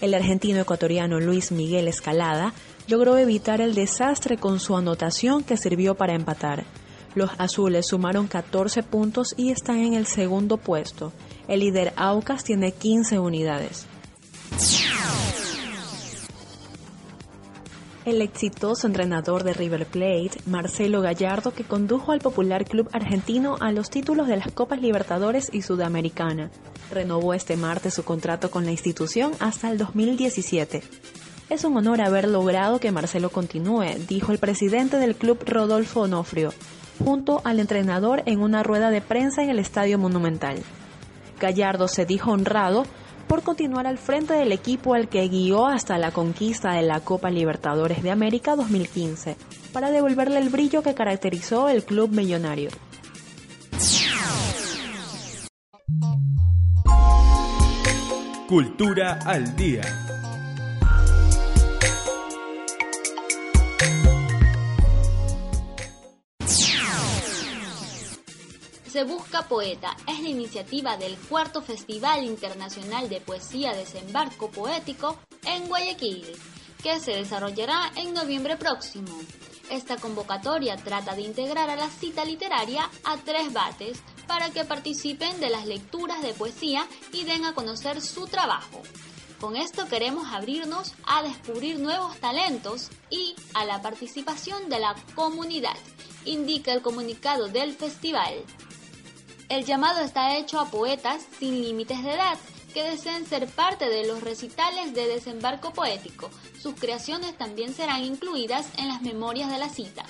El 0.00 0.14
argentino 0.14 0.60
ecuatoriano 0.60 1.20
Luis 1.20 1.52
Miguel 1.52 1.86
Escalada 1.86 2.52
logró 2.88 3.16
evitar 3.16 3.60
el 3.60 3.76
desastre 3.76 4.38
con 4.38 4.58
su 4.58 4.76
anotación 4.76 5.44
que 5.44 5.56
sirvió 5.56 5.94
para 5.94 6.14
empatar. 6.14 6.64
Los 7.14 7.30
azules 7.38 7.86
sumaron 7.86 8.26
14 8.26 8.82
puntos 8.82 9.34
y 9.38 9.50
están 9.52 9.78
en 9.78 9.94
el 9.94 10.06
segundo 10.06 10.56
puesto. 10.56 11.12
El 11.48 11.60
líder 11.60 11.92
Aucas 11.96 12.42
tiene 12.42 12.72
15 12.72 13.18
unidades. 13.20 13.86
El 18.04 18.22
exitoso 18.22 18.86
entrenador 18.86 19.42
de 19.42 19.52
River 19.52 19.86
Plate, 19.86 20.30
Marcelo 20.46 21.00
Gallardo, 21.00 21.52
que 21.52 21.64
condujo 21.64 22.12
al 22.12 22.20
popular 22.20 22.64
club 22.64 22.88
argentino 22.92 23.56
a 23.60 23.72
los 23.72 23.90
títulos 23.90 24.28
de 24.28 24.36
las 24.36 24.52
Copas 24.52 24.80
Libertadores 24.80 25.50
y 25.52 25.62
Sudamericana, 25.62 26.50
renovó 26.90 27.34
este 27.34 27.56
martes 27.56 27.94
su 27.94 28.04
contrato 28.04 28.50
con 28.50 28.64
la 28.64 28.70
institución 28.70 29.32
hasta 29.40 29.70
el 29.70 29.78
2017. 29.78 30.82
Es 31.48 31.64
un 31.64 31.76
honor 31.76 32.00
haber 32.00 32.28
logrado 32.28 32.80
que 32.80 32.92
Marcelo 32.92 33.30
continúe, 33.30 33.96
dijo 34.08 34.32
el 34.32 34.38
presidente 34.38 34.98
del 34.98 35.14
club 35.14 35.38
Rodolfo 35.44 36.02
Onofrio, 36.02 36.52
junto 36.98 37.40
al 37.44 37.60
entrenador 37.60 38.22
en 38.26 38.40
una 38.40 38.62
rueda 38.62 38.90
de 38.90 39.00
prensa 39.00 39.42
en 39.42 39.50
el 39.50 39.58
Estadio 39.58 39.98
Monumental. 39.98 40.62
Gallardo 41.40 41.88
se 41.88 42.06
dijo 42.06 42.32
honrado 42.32 42.84
por 43.26 43.42
continuar 43.42 43.86
al 43.86 43.98
frente 43.98 44.34
del 44.34 44.52
equipo 44.52 44.94
al 44.94 45.08
que 45.08 45.28
guió 45.28 45.66
hasta 45.66 45.98
la 45.98 46.12
conquista 46.12 46.72
de 46.72 46.82
la 46.82 47.00
Copa 47.00 47.30
Libertadores 47.30 48.02
de 48.02 48.10
América 48.10 48.56
2015, 48.56 49.36
para 49.72 49.90
devolverle 49.90 50.38
el 50.38 50.48
brillo 50.48 50.82
que 50.82 50.94
caracterizó 50.94 51.68
el 51.68 51.84
club 51.84 52.10
millonario. 52.10 52.70
Cultura 58.48 59.18
al 59.24 59.56
día. 59.56 59.82
Se 68.96 69.04
Busca 69.04 69.42
Poeta 69.42 69.94
es 70.08 70.20
la 70.20 70.28
iniciativa 70.30 70.96
del 70.96 71.18
cuarto 71.18 71.60
Festival 71.60 72.24
Internacional 72.24 73.10
de 73.10 73.20
Poesía 73.20 73.74
Desembarco 73.74 74.50
Poético 74.50 75.18
en 75.44 75.68
Guayaquil, 75.68 76.24
que 76.82 76.98
se 76.98 77.12
desarrollará 77.12 77.92
en 77.96 78.14
noviembre 78.14 78.56
próximo. 78.56 79.14
Esta 79.68 79.98
convocatoria 79.98 80.78
trata 80.78 81.14
de 81.14 81.20
integrar 81.20 81.68
a 81.68 81.76
la 81.76 81.90
cita 81.90 82.24
literaria 82.24 82.88
a 83.04 83.18
tres 83.18 83.52
bates 83.52 84.00
para 84.26 84.48
que 84.48 84.64
participen 84.64 85.40
de 85.40 85.50
las 85.50 85.66
lecturas 85.66 86.22
de 86.22 86.32
poesía 86.32 86.86
y 87.12 87.24
den 87.24 87.44
a 87.44 87.52
conocer 87.52 88.00
su 88.00 88.26
trabajo. 88.26 88.80
Con 89.38 89.56
esto 89.56 89.86
queremos 89.88 90.32
abrirnos 90.32 90.94
a 91.04 91.22
descubrir 91.22 91.80
nuevos 91.80 92.16
talentos 92.16 92.88
y 93.10 93.36
a 93.52 93.66
la 93.66 93.82
participación 93.82 94.70
de 94.70 94.80
la 94.80 94.96
comunidad, 95.14 95.76
indica 96.24 96.72
el 96.72 96.80
comunicado 96.80 97.48
del 97.48 97.74
festival. 97.74 98.42
El 99.48 99.64
llamado 99.64 100.00
está 100.00 100.36
hecho 100.36 100.58
a 100.58 100.70
poetas 100.70 101.24
sin 101.38 101.62
límites 101.62 102.02
de 102.02 102.14
edad 102.14 102.36
que 102.74 102.82
deseen 102.82 103.24
ser 103.26 103.46
parte 103.46 103.88
de 103.88 104.06
los 104.06 104.22
recitales 104.22 104.92
de 104.92 105.06
desembarco 105.06 105.72
poético. 105.72 106.30
Sus 106.60 106.74
creaciones 106.74 107.38
también 107.38 107.72
serán 107.72 108.02
incluidas 108.02 108.66
en 108.76 108.88
las 108.88 109.02
memorias 109.02 109.48
de 109.50 109.58
la 109.58 109.68
cita. 109.68 110.04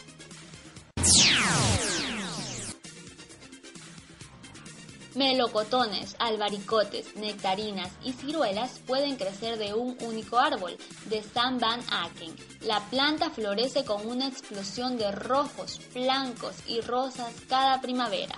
Melocotones, 5.14 6.16
albaricotes, 6.18 7.16
nectarinas 7.16 7.90
y 8.04 8.12
ciruelas 8.12 8.80
pueden 8.86 9.16
crecer 9.16 9.58
de 9.58 9.72
un 9.72 9.96
único 10.02 10.38
árbol, 10.38 10.76
de 11.06 11.22
San 11.22 11.58
Van 11.58 11.80
Aken. 11.90 12.34
La 12.62 12.80
planta 12.90 13.30
florece 13.30 13.84
con 13.84 14.06
una 14.06 14.28
explosión 14.28 14.98
de 14.98 15.12
rojos, 15.12 15.80
blancos 15.94 16.56
y 16.66 16.80
rosas 16.80 17.32
cada 17.48 17.80
primavera. 17.80 18.36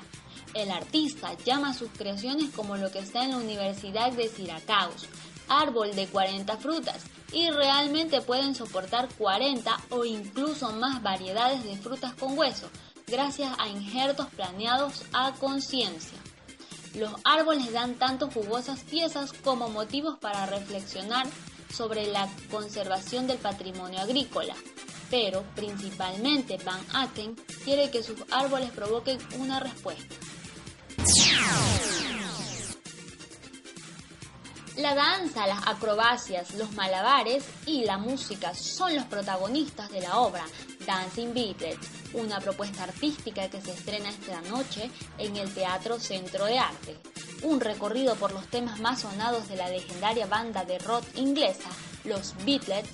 El 0.58 0.72
artista 0.72 1.34
llama 1.44 1.70
a 1.70 1.72
sus 1.72 1.88
creaciones 1.90 2.50
como 2.50 2.76
lo 2.76 2.90
que 2.90 2.98
está 2.98 3.22
en 3.22 3.30
la 3.30 3.36
Universidad 3.36 4.10
de 4.10 4.28
Syracuse, 4.28 5.06
árbol 5.48 5.94
de 5.94 6.08
40 6.08 6.56
frutas, 6.56 7.04
y 7.32 7.48
realmente 7.50 8.20
pueden 8.22 8.56
soportar 8.56 9.08
40 9.16 9.80
o 9.90 10.04
incluso 10.04 10.72
más 10.72 11.00
variedades 11.00 11.62
de 11.62 11.76
frutas 11.76 12.12
con 12.14 12.36
hueso, 12.36 12.68
gracias 13.06 13.54
a 13.56 13.68
injertos 13.68 14.26
planeados 14.30 15.04
a 15.12 15.30
conciencia. 15.34 16.18
Los 16.96 17.12
árboles 17.22 17.72
dan 17.72 17.94
tanto 17.94 18.28
jugosas 18.28 18.80
piezas 18.80 19.32
como 19.32 19.68
motivos 19.68 20.18
para 20.18 20.46
reflexionar 20.46 21.28
sobre 21.72 22.08
la 22.08 22.28
conservación 22.50 23.28
del 23.28 23.38
patrimonio 23.38 24.00
agrícola, 24.00 24.56
pero 25.08 25.44
principalmente 25.54 26.58
Van 26.64 26.80
Aken 26.94 27.36
quiere 27.62 27.92
que 27.92 28.02
sus 28.02 28.18
árboles 28.32 28.72
provoquen 28.72 29.20
una 29.38 29.60
respuesta. 29.60 30.16
La 34.76 34.94
danza, 34.94 35.46
las 35.46 35.66
acrobacias, 35.66 36.54
los 36.54 36.72
malabares 36.72 37.44
y 37.66 37.84
la 37.84 37.98
música 37.98 38.54
son 38.54 38.94
los 38.94 39.06
protagonistas 39.06 39.90
de 39.90 40.00
la 40.00 40.18
obra 40.18 40.44
Dancing 40.86 41.34
Beatles, 41.34 41.78
una 42.14 42.38
propuesta 42.38 42.84
artística 42.84 43.50
que 43.50 43.60
se 43.60 43.72
estrena 43.72 44.08
esta 44.08 44.40
noche 44.42 44.90
en 45.18 45.36
el 45.36 45.52
Teatro 45.52 45.98
Centro 45.98 46.44
de 46.44 46.58
Arte. 46.58 46.96
Un 47.42 47.60
recorrido 47.60 48.14
por 48.14 48.32
los 48.32 48.46
temas 48.46 48.78
más 48.78 49.00
sonados 49.00 49.48
de 49.48 49.56
la 49.56 49.68
legendaria 49.68 50.26
banda 50.26 50.64
de 50.64 50.78
rock 50.78 51.04
inglesa, 51.16 51.70
los 52.04 52.34
Beatles, 52.44 52.86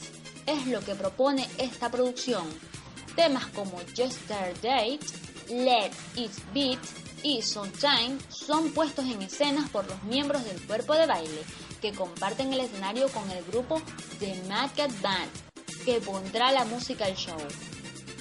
es 0.47 0.67
lo 0.67 0.81
que 0.81 0.95
propone 0.95 1.47
esta 1.59 1.91
producción. 1.91 2.47
Temas 3.15 3.47
como 3.49 3.81
Yesterday, 3.95 4.99
Let 5.51 5.93
It 6.17 6.33
Beat, 6.53 6.81
y 7.25 7.43
Sunshine 7.43 8.19
son 8.29 8.71
puestos 8.73 9.07
en 9.07 9.23
escenas 9.23 9.69
por 9.71 9.89
los 9.89 10.01
miembros 10.05 10.45
del 10.45 10.61
cuerpo 10.67 10.95
de 10.95 11.07
baile 11.07 11.43
que 11.81 11.93
comparten 11.93 12.53
el 12.53 12.61
escenario 12.61 13.09
con 13.09 13.29
el 13.31 13.43
grupo 13.45 13.83
The 14.21 14.43
Mad 14.47 14.71
Band 15.03 15.31
que 15.85 16.01
pondrá 16.01 16.53
la 16.53 16.65
música 16.65 17.07
al 17.07 17.17
show. 17.17 17.37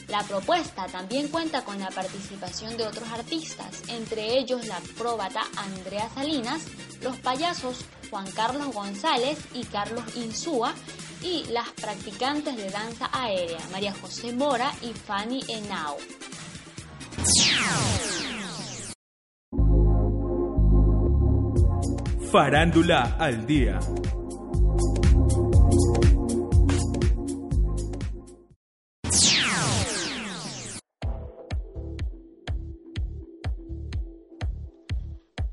La 0.07 0.23
propuesta 0.23 0.85
también 0.87 1.27
cuenta 1.27 1.63
con 1.63 1.79
la 1.79 1.89
participación 1.89 2.75
de 2.77 2.87
otros 2.87 3.07
artistas, 3.09 3.83
entre 3.87 4.37
ellos 4.37 4.65
la 4.67 4.79
próbata 4.97 5.43
Andrea 5.57 6.09
Salinas, 6.13 6.61
los 7.01 7.17
payasos 7.17 7.85
Juan 8.09 8.29
Carlos 8.31 8.73
González 8.73 9.37
y 9.53 9.63
Carlos 9.65 10.03
Insúa 10.15 10.73
y 11.21 11.45
las 11.45 11.69
practicantes 11.71 12.57
de 12.57 12.69
danza 12.69 13.09
aérea 13.11 13.59
María 13.71 13.93
José 14.01 14.33
Mora 14.33 14.73
y 14.81 14.93
Fanny 14.93 15.41
Henao. 15.47 15.97
Farándula 22.33 23.15
al 23.19 23.45
día. 23.45 23.79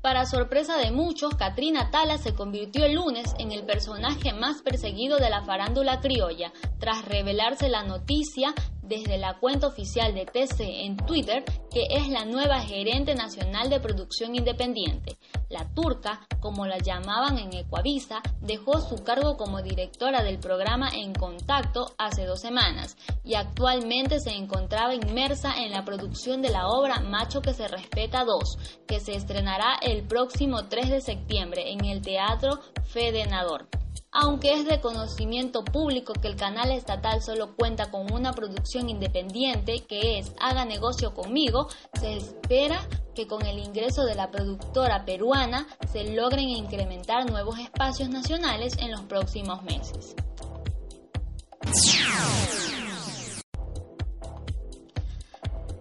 Para 0.01 0.25
sorpresa 0.25 0.77
de 0.77 0.89
muchos, 0.89 1.35
Katrina 1.35 1.91
Tala 1.91 2.17
se 2.17 2.33
convirtió 2.33 2.83
el 2.85 2.95
lunes 2.95 3.35
en 3.37 3.51
el 3.51 3.63
personaje 3.63 4.33
más 4.33 4.63
perseguido 4.63 5.19
de 5.19 5.29
la 5.29 5.43
farándula 5.43 5.99
criolla, 6.01 6.51
tras 6.79 7.05
revelarse 7.05 7.69
la 7.69 7.83
noticia 7.83 8.55
desde 8.91 9.17
la 9.17 9.39
cuenta 9.39 9.67
oficial 9.67 10.13
de 10.13 10.25
TC 10.25 10.59
en 10.59 10.97
Twitter 10.97 11.45
que 11.71 11.87
es 11.89 12.09
la 12.09 12.25
nueva 12.25 12.59
gerente 12.59 13.15
nacional 13.15 13.69
de 13.69 13.79
producción 13.79 14.35
independiente. 14.35 15.17
La 15.49 15.65
turca, 15.73 16.27
como 16.41 16.67
la 16.67 16.77
llamaban 16.77 17.37
en 17.37 17.53
Ecuavisa, 17.53 18.21
dejó 18.41 18.81
su 18.81 19.01
cargo 19.03 19.37
como 19.37 19.61
directora 19.61 20.23
del 20.23 20.39
programa 20.39 20.89
En 20.89 21.13
Contacto 21.13 21.93
hace 21.97 22.25
dos 22.25 22.41
semanas 22.41 22.97
y 23.23 23.35
actualmente 23.35 24.19
se 24.19 24.31
encontraba 24.31 24.93
inmersa 24.93 25.53
en 25.55 25.71
la 25.71 25.85
producción 25.85 26.41
de 26.41 26.49
la 26.49 26.67
obra 26.67 26.99
Macho 26.99 27.41
que 27.41 27.53
se 27.53 27.69
respeta 27.69 28.25
2, 28.25 28.83
que 28.87 28.99
se 28.99 29.15
estrenará 29.15 29.75
el 29.81 30.03
próximo 30.03 30.65
3 30.65 30.89
de 30.89 31.01
septiembre 31.01 31.71
en 31.71 31.85
el 31.85 32.01
Teatro 32.01 32.59
Fedenador. 32.87 33.69
Aunque 34.13 34.51
es 34.53 34.65
de 34.65 34.81
conocimiento 34.81 35.63
público 35.63 36.11
que 36.11 36.27
el 36.27 36.35
canal 36.35 36.69
estatal 36.71 37.21
solo 37.21 37.55
cuenta 37.55 37.89
con 37.89 38.11
una 38.11 38.33
producción 38.33 38.89
independiente 38.89 39.85
que 39.87 40.19
es 40.19 40.33
Haga 40.37 40.65
negocio 40.65 41.13
conmigo, 41.13 41.69
se 41.97 42.17
espera 42.17 42.85
que 43.15 43.25
con 43.25 43.45
el 43.45 43.57
ingreso 43.57 44.03
de 44.03 44.15
la 44.15 44.29
productora 44.29 45.05
peruana 45.05 45.65
se 45.93 46.13
logren 46.13 46.49
incrementar 46.49 47.29
nuevos 47.29 47.57
espacios 47.57 48.09
nacionales 48.09 48.75
en 48.79 48.91
los 48.91 49.01
próximos 49.03 49.63
meses. 49.63 50.13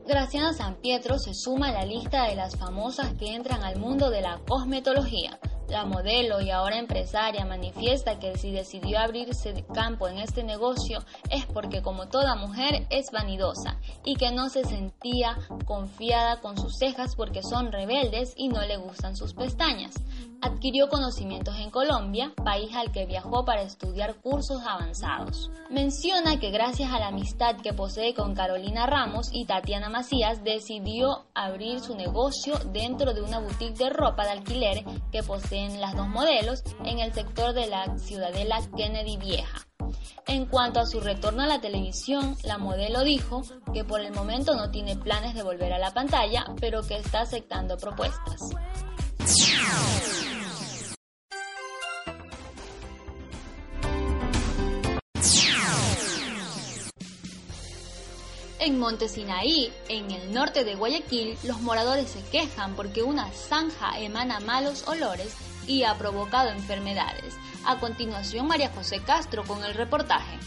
Graciana 0.07 0.53
San 0.53 0.77
Pietro 0.77 1.19
se 1.19 1.35
suma 1.35 1.71
a 1.71 1.73
la 1.73 1.85
lista 1.85 2.29
de 2.29 2.37
las 2.37 2.57
famosas 2.57 3.13
que 3.15 3.35
entran 3.35 3.65
al 3.65 3.81
mundo 3.81 4.09
de 4.09 4.21
la 4.21 4.39
cosmetología. 4.47 5.41
La 5.71 5.85
modelo 5.85 6.41
y 6.41 6.51
ahora 6.51 6.79
empresaria 6.79 7.45
manifiesta 7.47 8.19
que 8.19 8.37
si 8.37 8.51
decidió 8.51 8.99
abrirse 8.99 9.65
campo 9.73 10.09
en 10.09 10.19
este 10.19 10.43
negocio 10.43 10.99
es 11.31 11.47
porque 11.47 11.81
como 11.81 12.09
toda 12.09 12.35
mujer 12.35 12.89
es 12.91 13.13
vanidosa 13.13 13.79
y 14.05 14.17
que 14.17 14.33
no 14.33 14.49
se 14.49 14.65
sentía 14.65 15.39
confiada 15.65 16.41
con 16.41 16.59
sus 16.59 16.77
cejas 16.77 17.15
porque 17.15 17.45
son 17.45 17.71
rebeldes 17.71 18.35
y 18.37 18.49
no 18.49 18.63
le 18.63 18.79
gustan 18.79 19.17
sus 19.17 19.33
pestañas. 19.33 19.95
Adquirió 20.43 20.89
conocimientos 20.89 21.55
en 21.59 21.71
Colombia, 21.71 22.33
país 22.43 22.75
al 22.75 22.91
que 22.91 23.05
viajó 23.05 23.45
para 23.45 23.61
estudiar 23.61 24.17
cursos 24.17 24.63
avanzados. 24.67 25.51
Menciona 25.69 26.41
que 26.41 26.51
gracias 26.51 26.91
a 26.93 26.99
la 26.99 27.09
amistad 27.09 27.57
que 27.57 27.75
posee 27.75 28.15
con 28.15 28.35
Carolina 28.35 28.87
Ramos 28.87 29.29
y 29.33 29.45
Tatiana 29.45 29.91
Macías 29.91 30.43
decidió 30.43 31.27
abrir 31.35 31.81
su 31.81 31.95
negocio 31.95 32.55
dentro 32.73 33.13
de 33.13 33.21
una 33.21 33.39
boutique 33.39 33.77
de 33.77 33.91
ropa 33.91 34.25
de 34.25 34.31
alquiler 34.31 34.85
que 35.13 35.23
posee 35.23 35.60
las 35.69 35.95
dos 35.95 36.09
modelos 36.09 36.63
en 36.85 37.01
el 37.01 37.13
sector 37.13 37.53
de 37.53 37.67
la 37.67 37.99
Ciudadela 37.99 38.61
Kennedy 38.77 39.17
Vieja. 39.17 39.67
En 40.27 40.47
cuanto 40.47 40.81
a 40.81 40.87
su 40.87 41.01
retorno 41.01 41.43
a 41.43 41.47
la 41.47 41.61
televisión, 41.61 42.37
la 42.45 42.59
modelo 42.59 43.03
dijo 43.03 43.43
que 43.73 43.85
por 43.85 44.01
el 44.01 44.13
momento 44.13 44.55
no 44.55 44.71
tiene 44.71 44.97
planes 44.97 45.35
de 45.35 45.43
volver 45.43 45.73
a 45.73 45.79
la 45.79 45.93
pantalla, 45.93 46.47
pero 46.61 46.83
que 46.83 46.97
está 46.97 47.23
aceptando 47.23 47.77
propuestas. 47.77 48.41
En 58.61 58.79
Monte 58.79 59.09
Sinaí, 59.09 59.73
en 59.89 60.11
el 60.11 60.35
norte 60.35 60.65
de 60.65 60.75
Guayaquil, 60.75 61.39
los 61.45 61.63
moradores 61.63 62.11
se 62.11 62.23
quejan 62.25 62.77
porque 62.77 63.03
una 63.03 63.31
zanja 63.33 63.99
emana 63.99 64.39
malos 64.39 64.87
olores 64.87 65.35
y 65.67 65.85
ha 65.85 65.97
provocado 65.97 66.51
enfermedades. 66.51 67.37
A 67.65 67.81
continuación, 67.81 68.47
María 68.47 68.69
José 68.69 69.01
Castro 69.01 69.45
con 69.45 69.65
el 69.65 69.73
reportaje. 69.73 70.39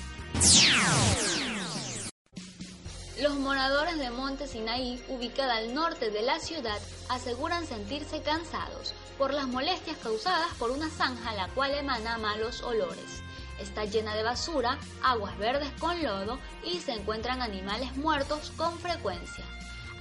Los 3.19 3.33
moradores 3.39 3.97
de 3.97 4.11
Monte 4.11 4.45
Sinaí, 4.47 5.03
ubicada 5.07 5.55
al 5.55 5.73
norte 5.73 6.11
de 6.11 6.21
la 6.21 6.37
ciudad, 6.37 6.79
aseguran 7.09 7.65
sentirse 7.65 8.21
cansados 8.21 8.93
por 9.17 9.33
las 9.33 9.47
molestias 9.47 9.97
causadas 9.97 10.53
por 10.59 10.69
una 10.69 10.91
zanja 10.91 11.33
la 11.33 11.47
cual 11.55 11.73
emana 11.73 12.19
malos 12.19 12.61
olores. 12.61 13.22
Está 13.59 13.85
llena 13.85 14.15
de 14.15 14.23
basura, 14.23 14.77
aguas 15.03 15.37
verdes 15.37 15.69
con 15.79 16.01
lodo 16.01 16.39
y 16.63 16.79
se 16.79 16.93
encuentran 16.93 17.41
animales 17.41 17.95
muertos 17.95 18.51
con 18.57 18.77
frecuencia. 18.79 19.45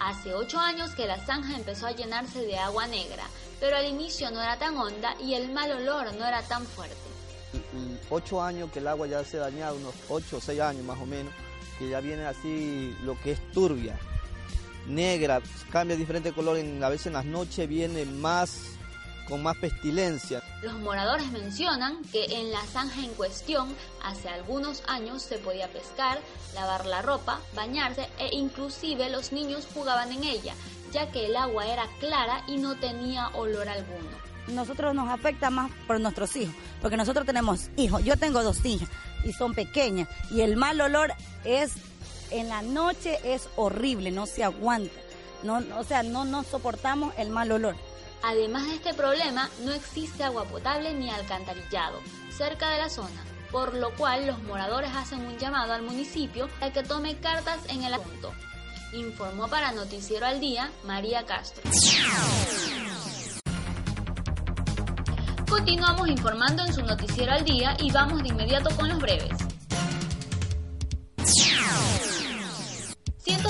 Hace 0.01 0.35
ocho 0.35 0.59
años 0.59 0.95
que 0.95 1.07
la 1.07 1.25
zanja 1.25 1.57
empezó 1.57 1.87
a 1.87 1.93
llenarse 1.93 2.41
de 2.41 2.59
agua 2.59 2.87
negra, 2.87 3.25
pero 3.61 3.77
al 3.77 3.87
inicio 3.87 4.31
no 4.31 4.43
era 4.43 4.59
tan 4.59 4.77
honda 4.77 5.15
y 5.21 5.35
el 5.35 5.53
mal 5.53 5.71
olor 5.71 6.12
no 6.15 6.27
era 6.27 6.43
tan 6.43 6.65
fuerte. 6.67 6.97
Ocho 8.11 8.43
años 8.43 8.71
que 8.73 8.81
el 8.81 8.88
agua 8.88 9.07
ya 9.07 9.25
se 9.25 9.37
ha 9.37 9.43
dañado, 9.43 9.77
unos 9.77 9.95
ocho 10.09 10.38
o 10.38 10.41
seis 10.41 10.61
años 10.61 10.85
más 10.85 10.99
o 11.01 11.07
menos, 11.07 11.33
que 11.79 11.88
ya 11.88 12.01
viene 12.01 12.25
así 12.25 12.97
lo 13.05 13.21
que 13.21 13.33
es 13.33 13.53
turbia, 13.53 13.99
negra, 14.87 15.41
cambia 15.71 15.97
diferente 15.97 16.33
color, 16.33 16.59
a 16.59 16.88
veces 16.88 17.07
en 17.07 17.12
las 17.12 17.25
noches 17.25 17.69
viene 17.69 18.05
más 18.05 18.73
con 19.29 19.43
más 19.43 19.57
pestilencia. 19.57 20.41
Los 20.62 20.75
moradores 20.75 21.29
mencionan 21.33 22.03
que 22.12 22.25
en 22.27 22.53
la 22.53 22.62
zanja 22.62 23.01
en 23.01 23.12
cuestión 23.14 23.75
hace 24.05 24.29
algunos 24.29 24.85
años 24.87 25.22
se 25.22 25.38
podía 25.38 25.66
pescar, 25.68 26.20
lavar 26.55 26.87
la 26.87 27.03
ropa, 27.03 27.40
bañarse 27.57 28.09
e 28.18 28.29
inclusive 28.33 29.11
los 29.11 29.33
niños 29.33 29.66
jugaban 29.75 30.12
en 30.12 30.22
ella, 30.22 30.55
ya 30.92 31.11
que 31.11 31.27
el 31.27 31.37
agua 31.37 31.66
era 31.66 31.88
clara 31.98 32.44
y 32.46 32.59
no 32.59 32.77
tenía 32.77 33.29
olor 33.31 33.68
alguno. 33.68 34.09
Nosotros 34.46 34.94
nos 34.94 35.09
afecta 35.09 35.51
más 35.51 35.72
por 35.88 35.98
nuestros 35.98 36.37
hijos, 36.37 36.55
porque 36.81 36.96
nosotros 36.96 37.27
tenemos 37.27 37.68
hijos, 37.77 38.05
yo 38.05 38.16
tengo 38.16 38.44
dos 38.44 38.64
hijas 38.64 38.88
y 39.25 39.33
son 39.33 39.55
pequeñas 39.55 40.09
y 40.31 40.42
el 40.42 40.57
mal 40.57 40.81
olor 40.81 41.12
es 41.44 41.72
en 42.31 42.48
la 42.48 42.62
noche 42.62 43.18
es 43.25 43.48
horrible, 43.57 44.11
no 44.11 44.27
se 44.27 44.44
aguanta. 44.44 44.94
No, 45.42 45.61
o 45.77 45.85
sea, 45.85 46.05
no 46.05 46.25
nos 46.25 46.46
soportamos 46.46 47.12
el 47.18 47.31
mal 47.31 47.51
olor. 47.51 47.75
Además 48.22 48.66
de 48.68 48.76
este 48.76 48.94
problema, 48.94 49.50
no 49.64 49.72
existe 49.72 50.22
agua 50.22 50.44
potable 50.44 50.94
ni 50.94 51.11
alcantarillado 51.11 52.00
cerca 52.30 52.70
de 52.70 52.78
la 52.78 52.88
zona, 52.88 53.24
por 53.50 53.74
lo 53.74 53.92
cual 53.94 54.26
los 54.26 54.40
moradores 54.44 54.90
hacen 54.94 55.26
un 55.26 55.37
llamado 55.38 55.72
al 55.72 55.82
municipio 55.82 56.48
a 56.61 56.70
que 56.70 56.85
tome 56.85 57.16
cartas 57.16 57.58
en 57.68 57.82
el 57.82 57.92
asunto. 57.92 58.32
Informó 58.92 59.48
para 59.48 59.72
Noticiero 59.72 60.26
al 60.26 60.38
Día 60.38 60.70
María 60.85 61.24
Castro. 61.26 61.62
Continuamos 65.48 66.08
informando 66.08 66.64
en 66.64 66.72
su 66.72 66.82
Noticiero 66.82 67.32
al 67.32 67.44
Día 67.44 67.76
y 67.80 67.90
vamos 67.90 68.22
de 68.22 68.28
inmediato 68.28 68.74
con 68.76 68.88
los 68.88 68.98
breves. 68.98 69.52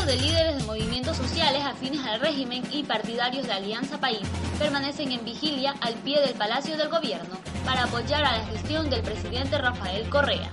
De 0.06 0.16
líderes 0.16 0.56
de 0.56 0.64
movimientos 0.64 1.16
sociales 1.16 1.62
afines 1.64 2.04
al 2.04 2.18
régimen 2.18 2.64
y 2.72 2.82
partidarios 2.82 3.46
de 3.46 3.52
Alianza 3.52 3.98
País 3.98 4.26
permanecen 4.58 5.12
en 5.12 5.24
vigilia 5.24 5.76
al 5.80 5.94
pie 5.94 6.20
del 6.20 6.34
Palacio 6.34 6.76
del 6.76 6.88
Gobierno 6.88 7.38
para 7.64 7.84
apoyar 7.84 8.24
a 8.24 8.38
la 8.38 8.44
gestión 8.46 8.90
del 8.90 9.02
presidente 9.02 9.58
Rafael 9.58 10.08
Correa. 10.10 10.50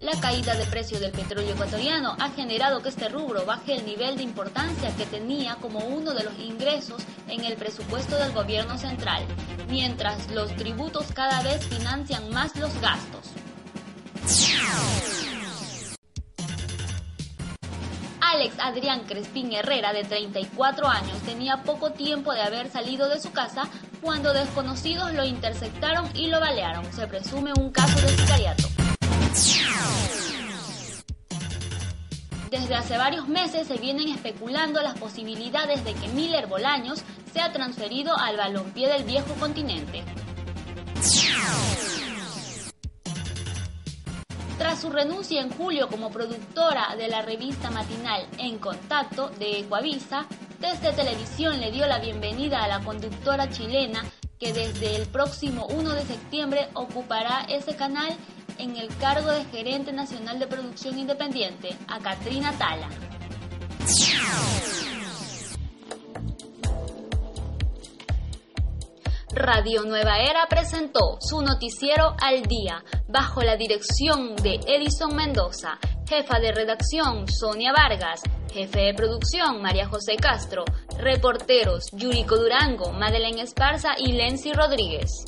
La 0.00 0.18
caída 0.20 0.56
de 0.56 0.66
precio 0.66 0.98
del 0.98 1.12
petróleo 1.12 1.54
ecuatoriano 1.54 2.16
ha 2.18 2.30
generado 2.30 2.82
que 2.82 2.88
este 2.88 3.08
rubro 3.08 3.46
baje 3.46 3.76
el 3.76 3.86
nivel 3.86 4.16
de 4.16 4.24
importancia 4.24 4.94
que 4.96 5.06
tenía 5.06 5.54
como 5.60 5.78
uno 5.78 6.14
de 6.14 6.24
los 6.24 6.36
ingresos 6.40 7.02
en 7.28 7.44
el 7.44 7.54
presupuesto 7.56 8.16
del 8.16 8.32
gobierno 8.32 8.76
central, 8.78 9.24
mientras 9.68 10.28
los 10.32 10.54
tributos 10.56 11.06
cada 11.14 11.40
vez 11.44 11.64
financian 11.68 12.30
más 12.30 12.56
los 12.56 12.74
gastos. 12.80 13.30
Alex 18.32 18.54
Adrián 18.60 19.00
Crespín 19.06 19.52
Herrera, 19.52 19.92
de 19.92 20.04
34 20.04 20.88
años, 20.88 21.18
tenía 21.26 21.62
poco 21.64 21.92
tiempo 21.92 22.32
de 22.32 22.40
haber 22.40 22.70
salido 22.70 23.10
de 23.10 23.20
su 23.20 23.30
casa 23.30 23.64
cuando 24.00 24.32
desconocidos 24.32 25.12
lo 25.12 25.22
interceptaron 25.22 26.08
y 26.14 26.28
lo 26.28 26.40
balearon. 26.40 26.90
Se 26.94 27.06
presume 27.06 27.52
un 27.58 27.70
caso 27.70 28.00
de 28.00 28.08
sicariato. 28.08 28.68
Desde 32.50 32.74
hace 32.74 32.96
varios 32.96 33.28
meses 33.28 33.68
se 33.68 33.76
vienen 33.76 34.08
especulando 34.08 34.80
las 34.80 34.98
posibilidades 34.98 35.84
de 35.84 35.92
que 35.92 36.08
Miller 36.08 36.46
Bolaños 36.46 37.02
sea 37.34 37.52
transferido 37.52 38.16
al 38.16 38.38
balompié 38.38 38.88
del 38.88 39.04
viejo 39.04 39.34
continente. 39.34 40.04
Tras 44.72 44.80
su 44.80 44.88
renuncia 44.90 45.42
en 45.42 45.50
julio 45.50 45.86
como 45.88 46.10
productora 46.10 46.96
de 46.96 47.06
la 47.06 47.20
revista 47.20 47.70
matinal 47.70 48.26
En 48.38 48.56
Contacto 48.56 49.28
de 49.38 49.58
Ecuavisa, 49.58 50.24
desde 50.60 50.94
televisión 50.94 51.60
le 51.60 51.70
dio 51.70 51.86
la 51.86 51.98
bienvenida 51.98 52.64
a 52.64 52.68
la 52.68 52.80
conductora 52.80 53.50
chilena 53.50 54.02
que 54.40 54.54
desde 54.54 54.96
el 54.96 55.06
próximo 55.08 55.66
1 55.66 55.92
de 55.92 56.06
septiembre 56.06 56.68
ocupará 56.72 57.44
ese 57.50 57.76
canal 57.76 58.16
en 58.56 58.76
el 58.76 58.88
cargo 58.96 59.30
de 59.30 59.44
gerente 59.44 59.92
nacional 59.92 60.38
de 60.38 60.46
producción 60.46 60.98
independiente, 60.98 61.76
a 61.86 61.98
Katrina 61.98 62.52
Tala. 62.52 62.88
Radio 69.42 69.82
Nueva 69.82 70.20
Era 70.20 70.46
presentó 70.48 71.18
su 71.18 71.42
noticiero 71.42 72.14
al 72.20 72.42
día 72.42 72.84
bajo 73.08 73.42
la 73.42 73.56
dirección 73.56 74.36
de 74.36 74.60
Edison 74.68 75.16
Mendoza, 75.16 75.80
Jefa 76.08 76.38
de 76.38 76.52
redacción, 76.52 77.26
Sonia 77.26 77.72
Vargas. 77.72 78.22
Jefe 78.52 78.80
de 78.82 78.94
producción, 78.94 79.60
María 79.60 79.88
José 79.88 80.14
Castro. 80.16 80.64
Reporteros, 80.96 81.86
Yuriko 81.92 82.36
Durango, 82.36 82.92
Madeleine 82.92 83.42
Esparza 83.42 83.94
y 83.98 84.12
Lenzi 84.12 84.52
Rodríguez. 84.52 85.24